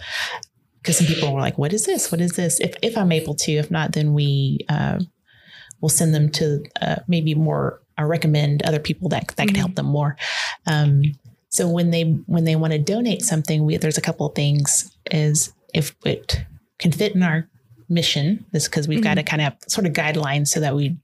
because 0.82 1.00
some 1.00 1.08
people 1.08 1.34
were 1.34 1.42
like, 1.42 1.58
what 1.58 1.74
is 1.74 1.86
this? 1.86 2.12
What 2.14 2.22
is 2.22 2.34
this? 2.34 2.62
If, 2.62 2.76
if 2.82 2.98
I'm 2.98 3.12
able 3.12 3.36
to, 3.36 3.52
if 3.52 3.70
not, 3.70 3.92
then 3.92 4.14
we, 4.14 4.60
uh, 4.70 5.00
will 5.82 5.90
send 5.90 6.16
them 6.16 6.30
to, 6.30 6.64
uh, 6.82 6.98
maybe 7.08 7.36
more, 7.36 7.82
I 7.98 8.04
recommend 8.04 8.64
other 8.64 8.80
people 8.80 9.10
that, 9.10 9.28
that 9.36 9.48
can 9.48 9.56
Mhm. 9.56 9.60
help 9.60 9.76
them 9.76 9.88
more. 9.88 10.16
Um, 10.66 11.02
so 11.50 11.68
when 11.70 11.92
they, 11.92 12.04
when 12.04 12.44
they 12.44 12.56
want 12.56 12.74
to 12.74 12.80
donate 12.80 13.22
something, 13.22 13.66
we, 13.66 13.78
there's 13.78 13.98
a 13.98 14.02
couple 14.02 14.28
of 14.28 14.36
things 14.36 14.96
is 15.12 15.54
if 15.74 15.96
it 16.06 16.44
can 16.80 16.92
fit 16.92 17.16
in 17.16 17.24
our 17.24 17.48
mission. 17.90 18.46
This 18.52 18.68
because 18.68 18.88
we've 18.88 19.04
got 19.04 19.16
to 19.16 19.24
kind 19.24 19.42
of 19.42 19.46
have 19.54 19.58
sort 19.68 19.88
of 19.88 19.94
guidelines 19.94 20.48
so 20.48 20.60
that 20.60 20.76
we 20.76 20.98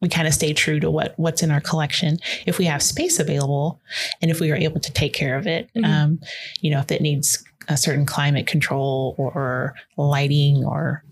we 0.00 0.08
kind 0.08 0.26
of 0.26 0.34
stay 0.34 0.52
true 0.52 0.80
to 0.80 0.90
what 0.90 1.14
what's 1.16 1.42
in 1.42 1.50
our 1.50 1.60
collection. 1.60 2.18
If 2.44 2.58
we 2.58 2.64
have 2.66 2.82
space 2.82 3.18
available, 3.20 3.80
and 4.20 4.30
if 4.30 4.40
we 4.40 4.50
are 4.50 4.56
able 4.56 4.80
to 4.80 4.92
take 4.92 5.12
care 5.14 5.36
of 5.38 5.46
it, 5.46 5.70
Mhm. 5.76 5.84
um, 5.84 6.20
you 6.60 6.70
know, 6.70 6.80
if 6.80 6.90
it 6.90 7.00
needs 7.00 7.42
a 7.68 7.76
certain 7.76 8.04
climate 8.04 8.46
control 8.46 9.14
or 9.16 9.74
lighting 9.96 10.64
or 10.64 11.02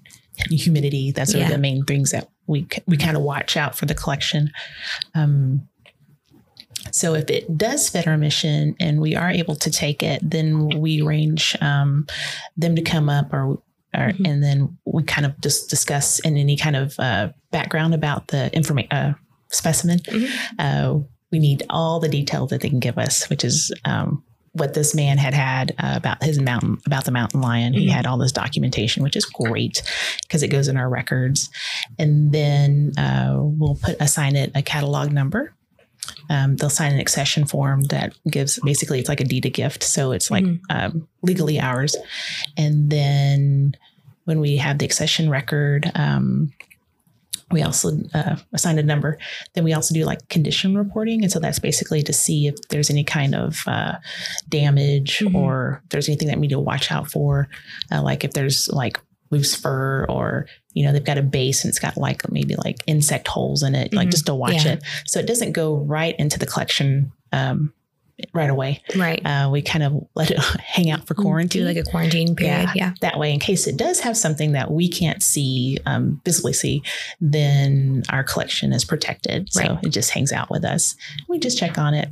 humidity, 0.51 1.13
that's 1.13 1.33
Yeah. 1.35 1.49
the 1.49 1.59
main 1.59 1.85
things 1.85 2.11
that 2.11 2.29
we 2.47 2.67
we 2.87 2.97
kind 2.97 3.17
of 3.17 3.23
watch 3.23 3.57
out 3.57 3.77
for 3.79 3.87
the 3.87 3.95
collection. 3.95 4.51
Um, 5.15 5.69
so 6.91 7.14
if 7.14 7.29
it 7.31 7.57
does 7.57 7.88
fit 7.88 8.07
our 8.07 8.17
mission 8.19 8.76
and 8.81 9.00
we 9.00 9.14
are 9.17 9.31
able 9.31 9.57
to 9.57 9.71
take 9.71 10.03
it, 10.03 10.21
then 10.23 10.69
we 10.81 11.03
arrange 11.03 11.57
um, 11.61 12.07
them 12.57 12.76
to 12.76 12.83
come 12.83 13.09
up 13.09 13.33
or. 13.33 13.59
Or, 13.97 14.11
Mhm. 14.11 14.26
And 14.29 14.43
then 14.43 14.76
we 14.85 15.05
kind 15.05 15.25
of 15.25 15.41
just 15.41 15.71
discuss 15.71 16.19
in 16.19 16.37
any 16.37 16.57
kind 16.57 16.75
of 16.75 16.99
uh, 16.99 17.29
background 17.53 17.95
about 17.95 18.26
the 18.26 18.53
information 18.53 18.91
uh, 18.91 19.14
specimen. 19.53 20.00
Mhm. 20.00 20.29
Uh, 20.59 20.99
we 21.31 21.38
need 21.38 21.62
all 21.71 22.00
the 22.00 22.09
details 22.09 22.50
that 22.50 22.61
they 22.61 22.69
can 22.69 22.81
give 22.81 22.99
us, 22.99 23.31
which 23.31 23.45
is 23.45 23.73
um, 23.85 24.25
what 24.50 24.75
this 24.75 24.97
man 24.97 25.17
had 25.19 25.33
had 25.33 25.76
uh, 25.79 25.93
about 25.95 26.21
his 26.25 26.41
mountain, 26.41 26.79
about 26.87 27.05
the 27.05 27.12
mountain 27.12 27.41
lion. 27.41 27.73
He 27.73 27.87
Mhm. 27.87 27.93
had 27.93 28.05
all 28.07 28.19
this 28.19 28.33
documentation, 28.33 29.05
which 29.05 29.14
is 29.14 29.26
great 29.26 29.81
because 30.23 30.43
it 30.43 30.49
goes 30.49 30.67
in 30.67 30.76
our 30.76 30.88
records. 30.88 31.49
And 31.97 32.33
then 32.33 32.95
uh, 32.99 33.35
we'll 33.38 33.76
put 33.81 33.97
assign 34.00 34.35
it 34.35 34.50
a 34.57 34.62
catalog 34.62 35.12
number. 35.12 35.53
Um, 36.31 36.57
they'll 36.57 36.71
sign 36.71 36.93
an 36.93 37.00
accession 37.00 37.45
form 37.47 37.83
that 37.85 38.14
gives 38.31 38.59
basically 38.64 38.99
it's 39.00 39.09
like 39.09 39.21
a 39.21 39.25
deed 39.25 39.47
of 39.47 39.52
gift, 39.52 39.83
so 39.83 40.12
it's 40.12 40.31
like 40.31 40.45
Mhm. 40.45 40.61
um, 40.71 41.09
legally 41.23 41.61
ours. 41.61 41.97
And 42.57 42.90
then 42.90 43.75
when 44.25 44.40
we 44.40 44.57
have 44.57 44.78
the 44.78 44.87
accession 44.87 45.28
record, 45.28 45.90
um, 45.95 46.52
we 47.50 47.62
also 47.62 47.90
uh, 48.14 48.37
assign 48.54 48.78
a 48.78 48.83
number. 48.83 49.19
Then 49.52 49.64
we 49.64 49.75
also 49.75 49.95
do 49.95 50.04
like 50.04 50.28
condition 50.31 50.76
reporting, 50.76 51.23
and 51.23 51.31
so 51.31 51.38
that's 51.38 51.59
basically 51.59 52.02
to 52.02 52.12
see 52.12 52.47
if 52.47 52.54
there's 52.71 52.88
any 52.90 53.04
kind 53.04 53.35
of 53.35 53.62
uh, 53.66 53.97
damage 54.49 55.19
Mhm. 55.19 55.35
or 55.35 55.83
if 55.85 55.90
there's 55.90 56.09
anything 56.09 56.28
that 56.28 56.38
we 56.38 56.47
need 56.49 56.54
to 56.54 56.59
watch 56.61 56.90
out 56.90 57.11
for, 57.11 57.49
uh, 57.93 58.02
like 58.02 58.25
if 58.25 58.33
there's 58.33 58.69
like 58.69 58.99
loose 59.35 59.55
fur 59.55 60.07
or 60.09 60.47
you 60.73 60.85
know 60.85 60.93
they've 60.93 61.05
got 61.12 61.19
a 61.19 61.23
base 61.23 61.64
and 61.64 61.71
it's 61.71 61.79
got 61.79 61.97
like 61.97 62.21
maybe 62.31 62.55
like 62.57 62.76
insect 62.87 63.26
holes 63.29 63.62
in 63.62 63.75
it, 63.75 63.93
like 63.93 64.09
Mhm. 64.09 64.12
just 64.12 64.26
to 64.26 64.35
watch 64.35 64.64
Yeah. 64.64 64.73
it, 64.75 64.83
so 65.07 65.19
it 65.21 65.26
doesn't 65.26 65.53
go 65.53 65.76
right 65.76 66.14
into 66.19 66.38
the 66.38 66.47
collection. 66.47 67.12
Um, 67.33 67.73
right 68.33 68.49
away 68.49 68.81
Right. 68.95 69.21
uh, 69.26 69.49
we 69.50 69.61
kind 69.61 69.83
of 69.83 70.07
let 70.14 70.31
it 70.31 70.38
hang 70.75 70.88
out 70.88 71.05
for 71.05 71.14
quarantine 71.14 71.62
Do 71.62 71.67
like 71.67 71.76
a 71.76 71.83
quarantine 71.83 72.37
period. 72.37 72.71
Yeah. 72.76 72.93
that 73.00 73.19
way 73.19 73.33
in 73.35 73.41
case 73.41 73.67
it 73.67 73.76
does 73.76 73.99
have 74.07 74.17
something 74.17 74.53
that 74.53 74.71
we 74.71 74.88
can't 74.88 75.21
see 75.21 75.79
um, 75.85 76.21
visibly 76.25 76.53
see 76.53 76.81
then 77.21 78.05
our 78.11 78.23
collection 78.23 78.73
is 78.73 78.85
protected 78.85 79.53
so 79.53 79.61
Right. 79.62 79.79
it 79.85 79.88
just 79.88 80.11
hangs 80.11 80.31
out 80.31 80.49
with 80.49 80.64
us 80.64 80.95
we 81.29 81.41
just 81.41 81.59
check 81.59 81.76
on 81.76 81.93
it 81.95 82.09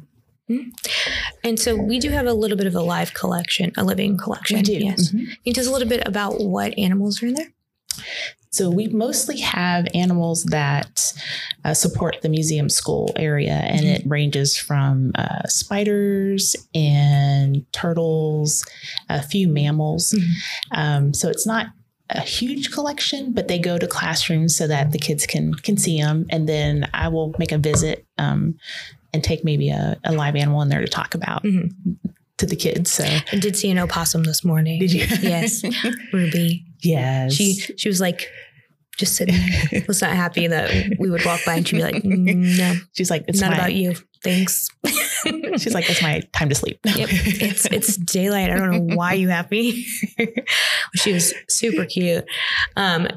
And 1.44 1.58
so 1.58 1.74
we 1.76 1.98
do 1.98 2.10
have 2.10 2.26
a 2.26 2.32
little 2.34 2.56
bit 2.56 2.66
of 2.66 2.74
a 2.74 2.80
live 2.82 3.14
collection, 3.14 3.72
a 3.76 3.84
living 3.84 4.16
collection. 4.16 4.56
we 4.58 4.62
do 4.62 4.72
Yes. 4.74 5.10
Mhm. 5.10 5.26
Can 5.26 5.36
you 5.44 5.52
tell 5.52 5.64
us 5.64 5.68
a 5.68 5.72
little 5.72 5.88
bit 5.88 6.06
about 6.06 6.40
what 6.40 6.76
animals 6.78 7.22
are 7.22 7.26
in 7.26 7.34
there? 7.34 7.52
so 8.50 8.68
we 8.68 8.86
mostly 8.88 9.38
have 9.40 9.86
animals 9.94 10.44
that 10.44 11.14
uh, 11.64 11.72
support 11.72 12.18
the 12.22 12.28
museum 12.28 12.68
school 12.68 13.10
area 13.16 13.54
and 13.54 13.80
Mhm. 13.86 13.94
it 13.94 14.02
ranges 14.06 14.56
from 14.58 15.10
uh, 15.14 15.46
spiders 15.48 16.54
and 16.74 17.64
turtles 17.72 18.62
a 19.08 19.22
few 19.22 19.48
mammals 19.48 20.12
Mhm. 20.12 20.30
Um, 20.72 21.14
so 21.14 21.28
it's 21.30 21.46
not 21.46 21.68
a 22.10 22.20
huge 22.20 22.70
collection, 22.72 23.32
but 23.32 23.48
they 23.48 23.58
go 23.58 23.78
to 23.78 23.86
classrooms 23.86 24.54
so 24.54 24.66
that 24.66 24.90
the 24.92 24.98
kids 24.98 25.24
can 25.24 25.54
can 25.54 25.76
see 25.78 25.98
them. 26.00 26.26
And 26.28 26.46
then 26.46 26.88
I 26.92 27.08
will 27.08 27.34
make 27.38 27.52
a 27.52 27.58
visit 27.58 28.04
um, 28.18 28.56
and 29.12 29.22
take 29.22 29.44
maybe 29.44 29.68
a, 29.70 29.98
a 30.04 30.12
live 30.12 30.36
animal 30.36 30.62
in 30.62 30.68
there 30.68 30.80
to 30.80 30.88
talk 30.88 31.14
about 31.14 31.42
Mhm. 31.44 31.70
to 32.38 32.46
the 32.46 32.56
kids. 32.56 32.90
So 32.92 33.04
I 33.04 33.36
did 33.36 33.56
see 33.56 33.70
an 33.70 33.78
opossum 33.78 34.24
this 34.24 34.44
morning. 34.44 34.80
did 34.80 34.92
you? 34.92 35.04
Yes. 35.20 35.62
Ruby. 36.12 36.64
yes. 36.82 37.32
She 37.34 37.54
she 37.76 37.88
was 37.88 38.00
like 38.00 38.28
just 38.98 39.16
sitting 39.16 39.34
there. 39.70 39.84
Was 39.88 40.02
not 40.02 40.10
happy 40.12 40.46
that 40.48 40.70
we 40.98 41.08
would 41.10 41.24
walk 41.24 41.40
by 41.46 41.54
and 41.54 41.66
she'd 41.66 41.76
be 41.76 41.82
like, 41.82 41.94
"Mm, 42.02 42.58
no, 42.58 42.74
She's 42.92 43.10
like, 43.10 43.24
it's 43.26 43.40
not 43.40 43.50
my, 43.52 43.56
about 43.56 43.72
you. 43.74 43.94
Thanks. 44.22 44.68
She's 45.58 45.72
like, 45.72 45.88
it's 45.88 46.02
my 46.02 46.20
time 46.34 46.50
to 46.50 46.54
sleep. 46.54 46.78
Yep. 46.84 47.08
It's 47.10 47.64
it's 47.66 47.96
daylight. 47.96 48.50
I 48.50 48.56
don't 48.58 48.70
know 48.70 48.94
why 48.94 49.14
you 49.14 49.28
happy. 49.30 49.82
she 50.94 51.12
was 51.14 51.32
super 51.48 51.86
cute. 51.86 52.24
Um, 52.76 53.08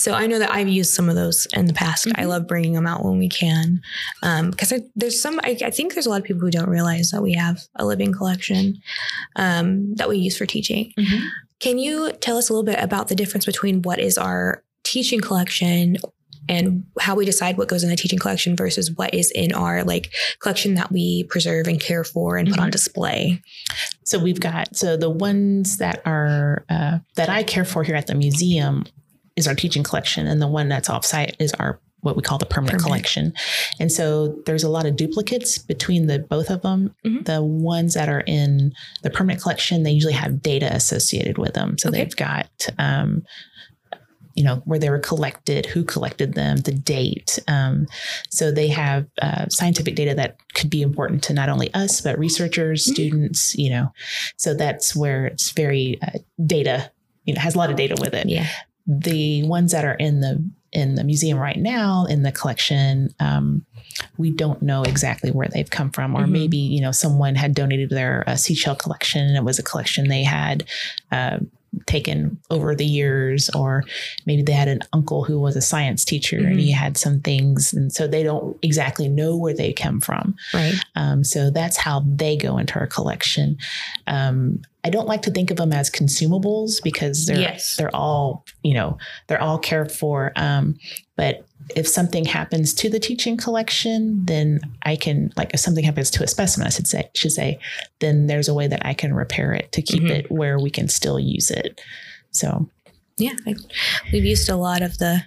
so 0.00 0.12
I 0.14 0.26
know 0.26 0.38
that 0.38 0.50
I've 0.52 0.68
used 0.68 0.94
some 0.94 1.08
of 1.08 1.14
those 1.14 1.46
in 1.52 1.66
the 1.66 1.72
past. 1.72 2.06
I 2.16 2.22
Mhm. 2.24 2.28
love 2.28 2.46
bringing 2.48 2.72
them 2.72 2.86
out 2.86 3.04
when 3.04 3.18
we 3.18 3.28
can, 3.28 3.80
because 4.22 4.72
I 4.72 4.80
there's 4.96 5.20
some. 5.20 5.38
I, 5.44 5.56
I 5.64 5.70
think 5.70 5.94
there's 5.94 6.06
a 6.06 6.10
lot 6.10 6.20
of 6.20 6.24
people 6.26 6.40
who 6.42 6.50
don't 6.50 6.68
realize 6.70 7.10
that 7.10 7.22
we 7.22 7.32
have 7.34 7.60
a 7.76 7.84
living 7.84 8.12
collection 8.12 8.78
um, 9.36 9.94
that 9.96 10.08
we 10.08 10.18
use 10.18 10.36
for 10.36 10.46
teaching. 10.46 10.92
Mhm. 10.98 11.28
Can 11.60 11.78
you 11.78 12.12
tell 12.20 12.38
us 12.38 12.48
a 12.48 12.52
little 12.52 12.64
bit 12.64 12.78
about 12.82 13.08
the 13.08 13.14
difference 13.14 13.44
between 13.44 13.82
what 13.82 13.98
is 14.00 14.16
our 14.16 14.62
teaching 14.84 15.20
collection 15.20 15.96
and 16.48 16.84
how 16.98 17.14
we 17.14 17.24
decide 17.26 17.58
what 17.58 17.68
goes 17.68 17.84
in 17.84 17.90
the 17.90 17.96
teaching 17.96 18.18
collection 18.18 18.56
versus 18.56 18.90
what 18.96 19.12
is 19.14 19.30
in 19.32 19.52
our 19.52 19.84
like 19.84 20.10
collection 20.40 20.74
that 20.74 20.90
we 20.90 21.24
preserve 21.24 21.66
and 21.68 21.78
care 21.80 22.02
for 22.02 22.36
and 22.38 22.48
put 22.48 22.58
on 22.58 22.68
Mhm. 22.68 22.72
display? 22.72 23.42
So 24.04 24.18
we've 24.18 24.40
got 24.40 24.74
so 24.74 24.96
the 24.96 25.10
ones 25.10 25.76
that 25.76 26.00
are 26.06 26.64
uh, 26.70 26.98
that 27.16 27.28
I 27.28 27.42
care 27.42 27.64
for 27.66 27.84
here 27.84 27.94
at 27.94 28.06
the 28.06 28.14
museum 28.14 28.84
is 29.40 29.48
our 29.48 29.54
teaching 29.56 29.82
collection, 29.82 30.26
and 30.28 30.40
the 30.40 30.46
one 30.46 30.68
that's 30.68 30.88
offsite 30.88 31.34
is 31.40 31.52
our 31.54 31.80
what 32.02 32.16
we 32.16 32.22
call 32.22 32.38
the 32.38 32.46
permanent, 32.46 32.78
Permanent. 32.80 32.86
collection. 32.86 33.32
And 33.78 33.92
so 33.92 34.40
there's 34.46 34.62
a 34.64 34.70
lot 34.70 34.86
of 34.86 34.96
duplicates 34.96 35.58
between 35.58 36.06
the 36.06 36.18
both 36.18 36.48
of 36.48 36.62
them. 36.62 36.94
Mhm. 37.04 37.26
The 37.26 37.42
ones 37.42 37.92
that 37.92 38.08
are 38.08 38.22
in 38.26 38.72
the 39.02 39.10
permanent 39.10 39.42
collection, 39.42 39.82
they 39.82 39.90
usually 39.90 40.14
have 40.14 40.40
data 40.40 40.72
associated 40.74 41.36
with 41.36 41.52
them. 41.52 41.76
So 41.76 41.90
Okay. 41.90 41.98
they've 42.04 42.16
got 42.16 42.48
um, 42.78 43.22
you 44.34 44.44
know 44.44 44.62
where 44.64 44.78
they 44.78 44.88
were 44.88 44.98
collected, 45.00 45.66
who 45.66 45.84
collected 45.84 46.34
them, 46.34 46.56
the 46.58 46.72
date. 46.72 47.38
Um, 47.48 47.86
so 48.30 48.50
they 48.50 48.68
have 48.68 49.04
uh, 49.20 49.46
scientific 49.50 49.94
data 49.96 50.14
that 50.14 50.36
could 50.54 50.70
be 50.70 50.80
important 50.82 51.22
to 51.24 51.34
not 51.34 51.48
only 51.50 51.68
us 51.74 52.00
but 52.00 52.18
researchers, 52.18 52.86
Mhm. 52.86 52.92
students. 52.92 53.54
You 53.56 53.70
know, 53.70 53.92
so 54.38 54.54
that's 54.54 54.96
where 54.96 55.26
it's 55.26 55.50
very 55.50 55.98
uh, 56.00 56.18
data. 56.46 56.90
You 57.26 57.34
know, 57.34 57.40
has 57.42 57.54
a 57.54 57.58
lot 57.58 57.68
of 57.70 57.76
data 57.76 57.96
with 58.00 58.14
it 58.14 58.26
Yeah. 58.26 58.46
The 58.98 59.42
ones 59.44 59.70
that 59.72 59.84
are 59.84 59.94
in 59.94 60.20
the 60.20 60.42
in 60.72 60.94
the 60.96 61.04
museum 61.04 61.38
right 61.38 61.58
now 61.58 62.06
in 62.08 62.22
the 62.22 62.30
collection 62.32 63.08
um, 63.20 63.64
we 64.18 64.30
don't 64.30 64.62
know 64.62 64.82
exactly 64.82 65.30
where 65.30 65.48
they've 65.48 65.70
come 65.70 65.90
from 65.90 66.14
or 66.16 66.22
Mhm. 66.26 66.30
maybe 66.30 66.56
you 66.58 66.80
know 66.80 66.92
someone 66.92 67.34
had 67.36 67.54
donated 67.54 67.90
their 67.90 68.24
uh, 68.28 68.36
seashell 68.36 68.74
collection 68.76 69.22
and 69.22 69.36
it 69.36 69.44
was 69.44 69.58
a 69.58 69.62
collection 69.64 70.08
they 70.08 70.22
had 70.24 70.64
uh, 71.12 71.38
taken 71.86 72.36
over 72.50 72.74
the 72.74 72.84
years 72.84 73.48
or 73.50 73.84
maybe 74.26 74.42
they 74.42 74.52
had 74.52 74.66
an 74.66 74.80
uncle 74.92 75.22
who 75.22 75.38
was 75.40 75.54
a 75.54 75.60
science 75.60 76.04
teacher 76.04 76.38
and 76.38 76.58
he 76.58 76.72
had 76.72 76.96
some 76.96 77.20
things 77.20 77.72
and 77.72 77.92
so 77.92 78.08
they 78.08 78.24
don't 78.24 78.56
exactly 78.62 79.08
know 79.08 79.36
where 79.36 79.54
they 79.54 79.72
come 79.72 80.00
from 80.00 80.34
Right. 80.52 80.74
um, 80.96 81.22
so 81.22 81.48
that's 81.50 81.76
how 81.76 82.02
they 82.06 82.36
go 82.36 82.58
into 82.58 82.74
our 82.74 82.88
collection. 82.88 83.56
Um, 84.08 84.62
I 84.84 84.90
don't 84.90 85.06
like 85.06 85.22
to 85.22 85.30
think 85.30 85.50
of 85.50 85.56
them 85.58 85.72
as 85.72 85.90
consumables 85.90 86.82
because 86.82 87.26
they're 87.26 87.38
Yes. 87.40 87.76
they're 87.76 87.94
all 87.94 88.44
you 88.62 88.74
know 88.74 88.98
they're 89.26 89.40
all 89.42 89.58
cared 89.58 89.92
for. 89.92 90.32
Um, 90.36 90.76
but 91.16 91.44
if 91.76 91.86
something 91.86 92.24
happens 92.24 92.72
to 92.74 92.88
the 92.88 92.98
teaching 92.98 93.36
collection, 93.36 94.24
then 94.24 94.60
I 94.84 94.96
can 94.96 95.32
like 95.36 95.52
if 95.54 95.60
something 95.60 95.84
happens 95.84 96.10
to 96.12 96.24
a 96.24 96.26
specimen, 96.26 96.66
I 96.66 96.70
should 96.70 96.86
say 96.86 97.10
should 97.14 97.32
say, 97.32 97.58
then 98.00 98.26
there's 98.26 98.48
a 98.48 98.54
way 98.54 98.66
that 98.68 98.84
I 98.86 98.94
can 98.94 99.12
repair 99.14 99.52
it 99.52 99.70
to 99.72 99.82
keep 99.82 100.02
Mhm. 100.04 100.10
it 100.10 100.32
where 100.32 100.58
we 100.58 100.70
can 100.70 100.88
still 100.88 101.20
use 101.20 101.50
it. 101.50 101.80
So 102.30 102.68
Yeah. 103.18 103.34
I, 103.46 103.54
we've 104.12 104.24
used 104.24 104.48
a 104.48 104.56
lot 104.56 104.80
of 104.82 104.96
the 104.98 105.22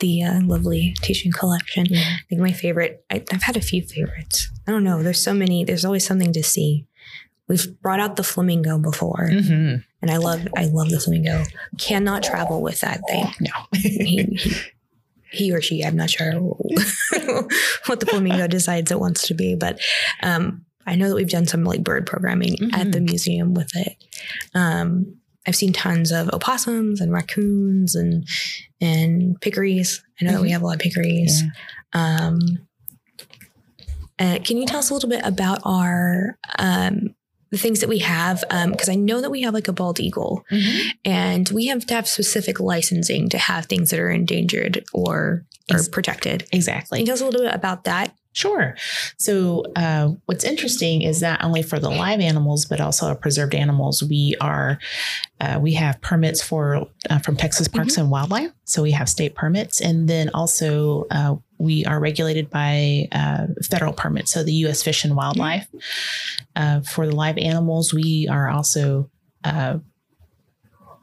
the 0.00 0.22
uh, 0.22 0.40
lovely 0.42 0.94
teaching 1.02 1.32
collection. 1.32 1.86
I 1.92 2.18
think 2.28 2.40
my 2.40 2.52
favorite. 2.52 3.04
I, 3.10 3.24
I've 3.32 3.42
had 3.42 3.56
a 3.56 3.60
few 3.60 3.82
favorites. 3.82 4.48
I 4.68 4.70
don't 4.70 4.84
know. 4.84 5.02
There's 5.02 5.20
so 5.20 5.34
many. 5.34 5.64
There's 5.64 5.84
always 5.84 6.06
something 6.06 6.32
to 6.34 6.42
see. 6.44 6.86
We've 7.48 7.80
brought 7.80 7.98
out 8.00 8.16
the 8.16 8.22
flamingo 8.22 8.78
before, 8.78 9.28
Mhm. 9.32 9.82
and 10.02 10.10
I 10.10 10.18
love. 10.18 10.46
I 10.56 10.66
love 10.66 10.90
the 10.90 11.00
flamingo. 11.00 11.44
Cannot 11.78 12.22
travel 12.22 12.60
with 12.62 12.80
that 12.80 13.00
thing. 13.08 13.24
no, 13.40 13.50
he, 13.74 14.26
he, 14.36 14.52
he 15.30 15.52
or 15.52 15.60
she, 15.62 15.82
I'm 15.84 15.96
not 15.96 16.10
sure 16.10 16.32
what 17.86 18.00
the 18.00 18.06
flamingo 18.06 18.46
decides 18.48 18.90
it 18.90 19.00
wants 19.00 19.26
to 19.28 19.34
be, 19.34 19.54
but 19.54 19.80
um, 20.22 20.64
I 20.86 20.94
know 20.96 21.08
that 21.08 21.14
we've 21.14 21.28
done 21.28 21.46
some 21.46 21.64
like 21.64 21.82
bird 21.82 22.06
programming 22.06 22.56
at 22.74 22.92
the 22.92 23.00
museum 23.00 23.54
with 23.54 23.70
it. 23.76 23.96
Um, 24.54 25.16
I've 25.46 25.56
seen 25.56 25.72
tons 25.72 26.12
of 26.12 26.28
opossums 26.34 27.00
and 27.00 27.12
raccoons 27.12 27.94
and 27.94 28.26
and 28.80 29.40
peccaries. 29.40 30.00
I 30.20 30.24
know 30.26 30.32
that 30.32 30.42
we 30.42 30.50
have 30.50 30.60
a 30.62 30.66
lot 30.66 30.76
of 30.76 30.82
peccaries. 30.82 31.30
Um, 31.94 32.38
uh, 34.18 34.38
can 34.44 34.56
you 34.58 34.66
tell 34.66 34.80
us 34.80 34.90
a 34.90 34.94
little 34.94 35.08
bit 35.08 35.22
about 35.24 35.60
our 35.64 36.36
um, 36.58 37.14
the 37.50 37.58
things 37.58 37.80
that 37.80 37.88
we 37.88 37.98
have, 37.98 38.44
because 38.70 38.88
I 38.88 38.94
know 38.94 39.20
that 39.20 39.30
we 39.30 39.42
have 39.42 39.54
like 39.54 39.68
a 39.68 39.72
bald 39.72 40.00
eagle, 40.00 40.44
and 41.04 41.48
we 41.50 41.66
have 41.66 41.86
to 41.86 41.94
have 41.94 42.08
specific 42.08 42.60
licensing 42.60 43.28
to 43.30 43.38
have 43.38 43.66
things 43.66 43.90
that 43.90 44.00
are 44.00 44.10
endangered 44.10 44.84
or 44.92 45.44
or 45.70 45.80
protected. 45.90 46.46
Exactly. 46.52 46.98
Can 46.98 47.06
you 47.06 47.06
tell 47.06 47.14
us 47.14 47.20
a 47.20 47.26
little 47.26 47.42
bit 47.42 47.54
about 47.54 47.84
that? 47.84 48.14
Sure. 48.32 48.76
So, 49.16 49.64
uh, 49.74 50.10
what's 50.26 50.44
interesting 50.44 51.02
is 51.02 51.20
that 51.20 51.42
only 51.42 51.62
for 51.62 51.80
the 51.80 51.90
live 51.90 52.20
animals, 52.20 52.66
but 52.66 52.80
also 52.80 53.06
our 53.06 53.16
preserved 53.16 53.54
animals, 53.54 54.02
we 54.02 54.36
are 54.40 54.78
uh, 55.40 55.58
we 55.60 55.74
have 55.74 56.00
permits 56.00 56.40
for 56.40 56.86
uh, 57.10 57.18
from 57.18 57.36
Texas 57.36 57.66
Parks 57.66 57.96
and 57.96 58.10
Wildlife. 58.10 58.52
So 58.64 58.82
we 58.82 58.92
have 58.92 59.08
state 59.08 59.34
permits, 59.34 59.80
and 59.80 60.08
then 60.08 60.30
also 60.34 61.06
uh, 61.10 61.36
we 61.58 61.84
are 61.84 62.00
regulated 62.00 62.50
by 62.50 63.08
uh, 63.12 63.46
federal 63.68 63.92
permits. 63.92 64.32
So 64.32 64.42
the 64.42 64.52
U.S. 64.52 64.82
Fish 64.82 65.04
and 65.04 65.16
Wildlife. 65.16 65.68
Uh, 66.56 66.80
for 66.80 67.06
the 67.06 67.14
live 67.14 67.38
animals, 67.38 67.92
we 67.92 68.28
are 68.30 68.48
also 68.48 69.10
uh, 69.44 69.78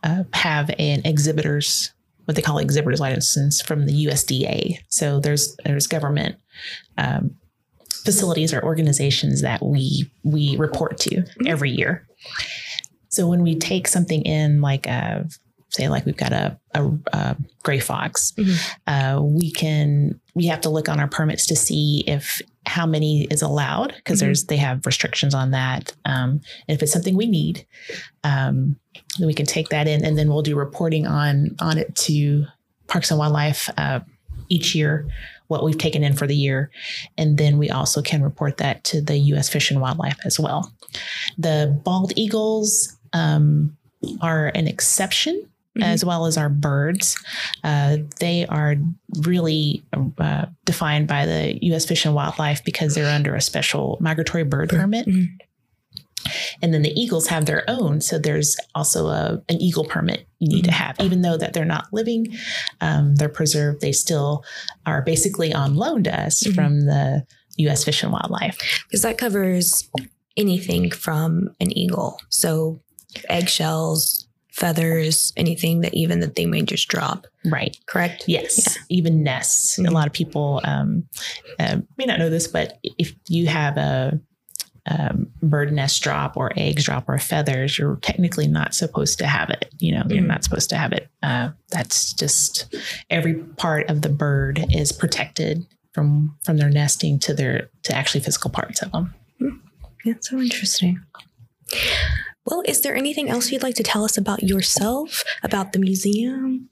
uh, 0.03 0.23
have 0.33 0.69
an 0.79 1.01
exhibitors 1.05 1.91
what 2.25 2.35
they 2.35 2.41
call 2.41 2.57
exhibitors 2.57 2.99
license 2.99 3.61
from 3.61 3.85
the 3.85 4.05
USDA. 4.07 4.79
So 4.89 5.19
there's 5.19 5.55
there's 5.63 5.87
government 5.87 6.35
um, 6.97 7.35
facilities 8.03 8.53
or 8.53 8.63
organizations 8.63 9.41
that 9.41 9.63
we 9.63 10.11
we 10.23 10.57
report 10.57 10.97
to 11.01 11.23
every 11.45 11.71
year. 11.71 12.07
So 13.09 13.27
when 13.27 13.43
we 13.43 13.55
take 13.55 13.87
something 13.87 14.23
in, 14.23 14.59
like 14.59 14.87
a, 14.87 15.25
say, 15.69 15.89
like 15.89 16.05
we've 16.05 16.15
got 16.17 16.31
a, 16.31 16.57
a, 16.73 16.89
a 17.13 17.35
gray 17.63 17.79
fox, 17.79 18.31
Mhm. 18.37 18.57
uh, 18.87 19.21
we 19.21 19.51
can 19.51 20.19
we 20.35 20.45
have 20.47 20.61
to 20.61 20.69
look 20.69 20.89
on 20.89 20.99
our 20.99 21.07
permits 21.07 21.47
to 21.47 21.55
see 21.55 22.03
if 22.07 22.41
how 22.65 22.85
many 22.85 23.23
is 23.25 23.41
allowed 23.41 23.93
because 23.95 24.17
Mhm. 24.17 24.21
there's 24.21 24.43
they 24.45 24.57
have 24.57 24.85
restrictions 24.85 25.33
on 25.33 25.51
that. 25.51 25.93
Um, 26.05 26.41
and 26.67 26.75
if 26.75 26.83
it's 26.83 26.91
something 26.91 27.15
we 27.15 27.27
need, 27.27 27.65
um, 28.23 28.75
then 29.17 29.27
we 29.27 29.33
can 29.33 29.45
take 29.45 29.69
that 29.69 29.87
in, 29.87 30.03
and 30.05 30.17
then 30.17 30.29
we'll 30.29 30.41
do 30.41 30.55
reporting 30.55 31.07
on 31.07 31.55
on 31.59 31.77
it 31.77 31.93
to 31.95 32.45
Parks 32.87 33.11
and 33.11 33.19
Wildlife 33.19 33.69
uh, 33.77 33.99
each 34.49 34.75
year 34.75 35.07
what 35.47 35.63
we've 35.63 35.77
taken 35.77 36.03
in 36.03 36.13
for 36.15 36.25
the 36.25 36.35
year. 36.35 36.71
And 37.19 37.37
then 37.37 37.57
we 37.59 37.69
also 37.69 38.01
can 38.01 38.23
report 38.23 38.57
that 38.57 38.83
to 38.85 38.99
the 39.01 39.15
U.S. 39.33 39.47
Fish 39.47 39.69
and 39.69 39.79
Wildlife 39.79 40.17
as 40.25 40.39
well. 40.39 40.71
The 41.37 41.79
bald 41.83 42.13
eagles 42.15 42.95
um, 43.13 43.77
are 44.21 44.47
an 44.55 44.67
exception. 44.67 45.47
Mhm. 45.77 45.83
As 45.83 46.05
well 46.05 46.25
as 46.25 46.37
our 46.37 46.49
birds, 46.49 47.17
uh, 47.63 47.97
they 48.19 48.45
are 48.47 48.75
really 49.19 49.83
uh, 50.17 50.45
defined 50.63 51.07
by 51.07 51.25
the 51.25 51.57
U.S. 51.65 51.85
Fish 51.85 52.05
and 52.05 52.15
Wildlife 52.15 52.63
because 52.63 52.95
they're 52.95 53.13
under 53.13 53.35
a 53.35 53.41
special 53.41 53.97
migratory 53.99 54.43
bird 54.43 54.69
permit. 54.69 55.05
Mhm. 55.07 55.27
And 56.61 56.73
then 56.73 56.81
the 56.81 56.99
eagles 56.99 57.27
have 57.27 57.45
their 57.45 57.63
own. 57.67 58.01
So 58.01 58.17
there's 58.17 58.55
also 58.73 59.07
a, 59.07 59.43
an 59.49 59.61
eagle 59.61 59.85
permit 59.85 60.27
you 60.39 60.47
need 60.47 60.63
to 60.65 60.71
have, 60.71 60.95
even 60.99 61.21
though 61.21 61.37
that 61.37 61.53
they're 61.53 61.65
not 61.65 61.87
living, 61.91 62.35
um, 62.81 63.15
they're 63.15 63.29
preserved. 63.29 63.81
They 63.81 63.91
still 63.91 64.43
are 64.87 65.01
basically 65.03 65.53
on 65.53 65.75
loan 65.75 66.03
to 66.05 66.19
us 66.19 66.41
Mhm. 66.43 66.55
from 66.55 66.85
the 66.85 67.25
U.S. 67.57 67.83
Fish 67.83 68.01
and 68.01 68.11
Wildlife. 68.11 68.57
because 68.87 69.01
that 69.03 69.17
covers 69.19 69.87
anything 70.35 70.89
from 70.89 71.49
an 71.59 71.77
eagle. 71.77 72.19
So 72.29 72.81
eggshells, 73.29 74.24
feathers, 74.55 75.33
anything 75.35 75.81
that 75.81 75.93
even 75.93 76.21
that 76.21 76.35
they 76.35 76.45
may 76.45 76.61
just 76.61 76.87
drop. 76.87 77.27
Right. 77.43 77.77
Correct. 77.87 78.23
Yes. 78.25 78.77
Even 78.89 79.21
nests. 79.21 79.77
Mhm. 79.77 79.87
A 79.89 79.91
lot 79.91 80.07
of 80.07 80.13
people 80.13 80.61
um, 80.63 81.07
uh, 81.59 81.77
may 81.97 82.05
not 82.05 82.19
know 82.19 82.29
this, 82.29 82.47
but 82.47 82.79
if 82.83 83.13
you 83.27 83.47
have 83.47 83.75
a 83.77 84.19
um, 84.87 85.27
bird 85.41 85.73
nest 85.73 86.01
drop 86.03 86.37
or 86.37 86.51
eggs 86.55 86.85
drop 86.85 87.09
or 87.09 87.17
feathers, 87.19 87.77
you're 87.77 87.97
technically 87.97 88.47
not 88.47 88.73
supposed 88.73 89.17
to 89.19 89.27
have 89.27 89.49
it. 89.49 89.73
You 89.79 89.91
know, 89.93 90.03
you're 90.07 90.23
Mhm. 90.23 90.27
not 90.27 90.43
supposed 90.43 90.69
to 90.69 90.77
have 90.77 90.93
it. 90.93 91.09
Uh, 91.23 91.49
that's 91.71 92.13
just 92.13 92.73
every 93.09 93.33
part 93.33 93.89
of 93.89 94.03
the 94.03 94.09
bird 94.09 94.63
is 94.71 94.91
protected 94.91 95.65
from 95.91 96.37
from 96.43 96.57
their 96.57 96.69
nesting 96.69 97.19
to 97.19 97.33
their 97.33 97.67
to 97.83 97.95
actually 97.95 98.21
physical 98.21 98.51
parts 98.51 98.81
of 98.83 98.91
them. 98.91 99.13
That's 100.05 100.29
so 100.29 100.39
interesting. 100.39 101.01
Well, 102.45 102.63
is 102.65 102.81
there 102.81 102.95
anything 102.95 103.29
else 103.29 103.51
you'd 103.51 103.63
like 103.63 103.75
to 103.75 103.83
tell 103.83 104.03
us 104.05 104.17
about 104.17 104.43
yourself, 104.43 105.23
about 105.43 105.73
the 105.73 105.79
museum? 105.79 106.69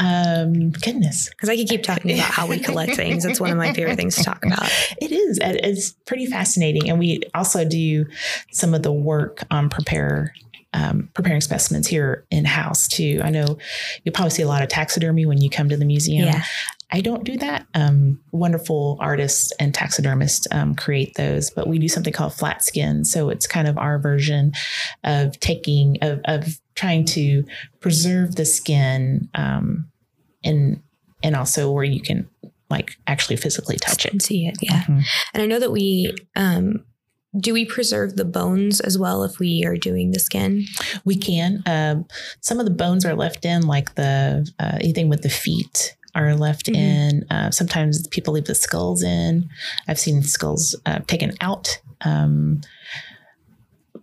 Um, 0.00 0.70
goodness, 0.70 1.28
Because 1.30 1.48
I 1.48 1.56
could 1.56 1.68
keep 1.68 1.82
talking 1.82 2.12
about 2.12 2.30
how 2.30 2.46
we 2.46 2.58
collect 2.58 2.94
things. 2.96 3.24
That's 3.24 3.40
one 3.40 3.50
of 3.50 3.56
my 3.56 3.72
favorite 3.72 3.96
things 3.96 4.16
to 4.16 4.24
talk 4.24 4.44
about. 4.46 4.68
It 5.00 5.12
is. 5.12 5.38
It's 5.42 5.92
pretty 6.06 6.26
fascinating, 6.26 6.88
and 6.88 6.98
we 6.98 7.20
also 7.34 7.64
do 7.64 8.06
some 8.50 8.74
of 8.74 8.82
the 8.82 8.92
work 8.92 9.44
on 9.50 9.68
prepare 9.68 10.32
um, 10.72 11.08
preparing 11.14 11.40
specimens 11.40 11.86
here 11.86 12.26
in 12.32 12.44
house 12.44 12.88
too. 12.88 13.20
I 13.22 13.30
know 13.30 13.58
you'll 14.02 14.12
probably 14.12 14.30
see 14.30 14.42
a 14.42 14.48
lot 14.48 14.62
of 14.62 14.68
taxidermy 14.68 15.24
when 15.24 15.40
you 15.40 15.48
come 15.48 15.68
to 15.68 15.76
the 15.76 15.84
museum. 15.84 16.26
Yeah. 16.26 16.42
I 16.94 17.00
don't 17.00 17.24
do 17.24 17.36
that. 17.38 17.66
Um, 17.74 18.20
wonderful 18.30 18.96
artists 19.00 19.52
and 19.58 19.74
taxidermists 19.74 20.46
um, 20.52 20.76
create 20.76 21.14
those, 21.16 21.50
but 21.50 21.66
we 21.66 21.80
do 21.80 21.88
something 21.88 22.12
called 22.12 22.34
flat 22.34 22.62
skin. 22.62 23.04
So 23.04 23.30
it's 23.30 23.48
kind 23.48 23.66
of 23.66 23.76
our 23.76 23.98
version 23.98 24.52
of 25.02 25.38
taking 25.40 25.98
of, 26.02 26.20
of 26.24 26.60
trying 26.76 27.04
to 27.06 27.44
preserve 27.80 28.36
the 28.36 28.44
skin, 28.44 29.28
um, 29.34 29.90
and 30.44 30.80
and 31.24 31.34
also 31.34 31.68
where 31.72 31.82
you 31.82 32.00
can 32.00 32.28
like 32.70 32.96
actually 33.08 33.36
physically 33.36 33.76
touch 33.76 34.04
And 34.06 34.16
it. 34.16 34.22
see 34.22 34.46
it. 34.46 34.56
Yeah. 34.62 34.84
Mhm. 34.84 35.02
And 35.34 35.42
I 35.42 35.46
know 35.46 35.58
that 35.58 35.72
we 35.72 36.14
um 36.36 36.84
do 37.36 37.52
we 37.52 37.64
preserve 37.64 38.14
the 38.14 38.24
bones 38.24 38.78
as 38.78 38.96
well 38.96 39.24
if 39.24 39.40
we 39.40 39.64
are 39.66 39.76
doing 39.76 40.12
the 40.12 40.20
skin? 40.20 40.64
We 41.04 41.16
can. 41.16 41.64
Um, 41.66 42.06
some 42.40 42.60
of 42.60 42.66
the 42.66 42.70
bones 42.70 43.04
are 43.04 43.16
left 43.16 43.44
in, 43.44 43.62
like 43.66 43.96
the 43.96 44.48
uh, 44.60 44.78
anything 44.80 45.08
with 45.08 45.22
the 45.22 45.28
feet 45.28 45.96
are 46.14 46.34
left 46.34 46.66
Mhm. 46.66 46.76
in. 46.76 47.24
Uh, 47.30 47.50
sometimes 47.50 48.06
people 48.08 48.34
leave 48.34 48.44
the 48.44 48.54
skulls 48.54 49.02
in. 49.02 49.48
I've 49.88 49.98
seen 49.98 50.22
skulls 50.22 50.74
uh, 50.86 51.00
taken 51.06 51.32
out. 51.40 51.80
Um, 52.02 52.60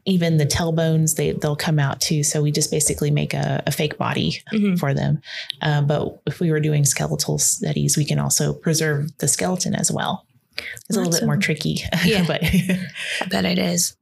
even 0.05 0.37
the 0.37 0.45
tailbones, 0.47 1.15
they 1.15 1.31
they'll 1.33 1.55
come 1.55 1.77
out 1.77 2.01
too. 2.01 2.23
So 2.23 2.41
we 2.41 2.51
just 2.51 2.71
basically 2.71 3.11
make 3.11 3.33
a, 3.35 3.61
a 3.67 3.71
fake 3.71 3.97
body 3.97 4.41
Mhm. 4.51 4.79
for 4.79 4.93
them. 4.93 5.21
Uh, 5.61 5.81
but 5.81 6.19
if 6.25 6.39
we 6.39 6.49
were 6.51 6.59
doing 6.59 6.85
skeletal 6.85 7.37
studies, 7.37 7.97
we 7.97 8.05
can 8.05 8.17
also 8.17 8.53
preserve 8.53 9.15
the 9.19 9.27
skeleton 9.27 9.75
as 9.75 9.91
well. 9.91 10.25
It's 10.57 10.97
a 10.97 10.99
little 10.99 11.11
bit 11.13 11.23
more 11.25 11.37
tricky, 11.37 11.83
Yeah. 12.05 12.25
but 12.25 12.43
I 12.43 13.25
bet 13.29 13.45
it 13.45 13.59
is. 13.59 13.95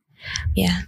Yeah. 0.56 0.82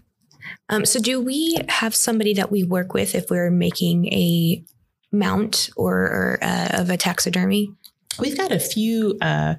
Um, 0.69 0.85
so 0.85 0.99
do 0.99 1.19
we 1.19 1.57
have 1.67 1.93
somebody 1.93 2.33
that 2.35 2.49
we 2.51 2.63
work 2.63 2.93
with 2.93 3.13
if 3.13 3.29
we're 3.29 3.51
making 3.51 4.07
a 4.13 4.63
mount 5.11 5.69
or, 5.75 5.95
or 5.97 6.39
uh, 6.41 6.69
of 6.73 6.89
a 6.89 6.97
taxidermy? 6.97 7.71
We've 8.19 8.37
got 8.37 8.51
a 8.51 8.59
few 8.59 9.17
uh, 9.21 9.55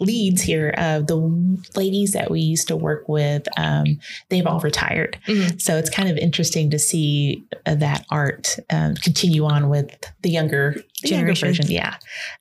leads 0.00 0.40
here. 0.40 0.72
Uh, 0.76 1.00
the 1.00 1.18
ladies 1.76 2.12
that 2.12 2.30
we 2.30 2.40
used 2.40 2.68
to 2.68 2.76
work 2.76 3.06
with, 3.10 3.46
um, 3.58 4.00
they've 4.30 4.46
all 4.46 4.58
retired. 4.60 5.18
Mhm. 5.26 5.60
So 5.60 5.76
it's 5.76 5.90
kind 5.90 6.08
of 6.08 6.16
interesting 6.16 6.70
to 6.70 6.78
see 6.78 7.44
uh, 7.66 7.74
that 7.74 8.06
art 8.10 8.56
um, 8.70 8.94
continue 8.94 9.44
on 9.44 9.68
with 9.68 9.94
the 10.22 10.30
younger 10.30 10.76
Generation. 11.04 11.48
version. 11.48 11.66
Yeah, 11.70 11.96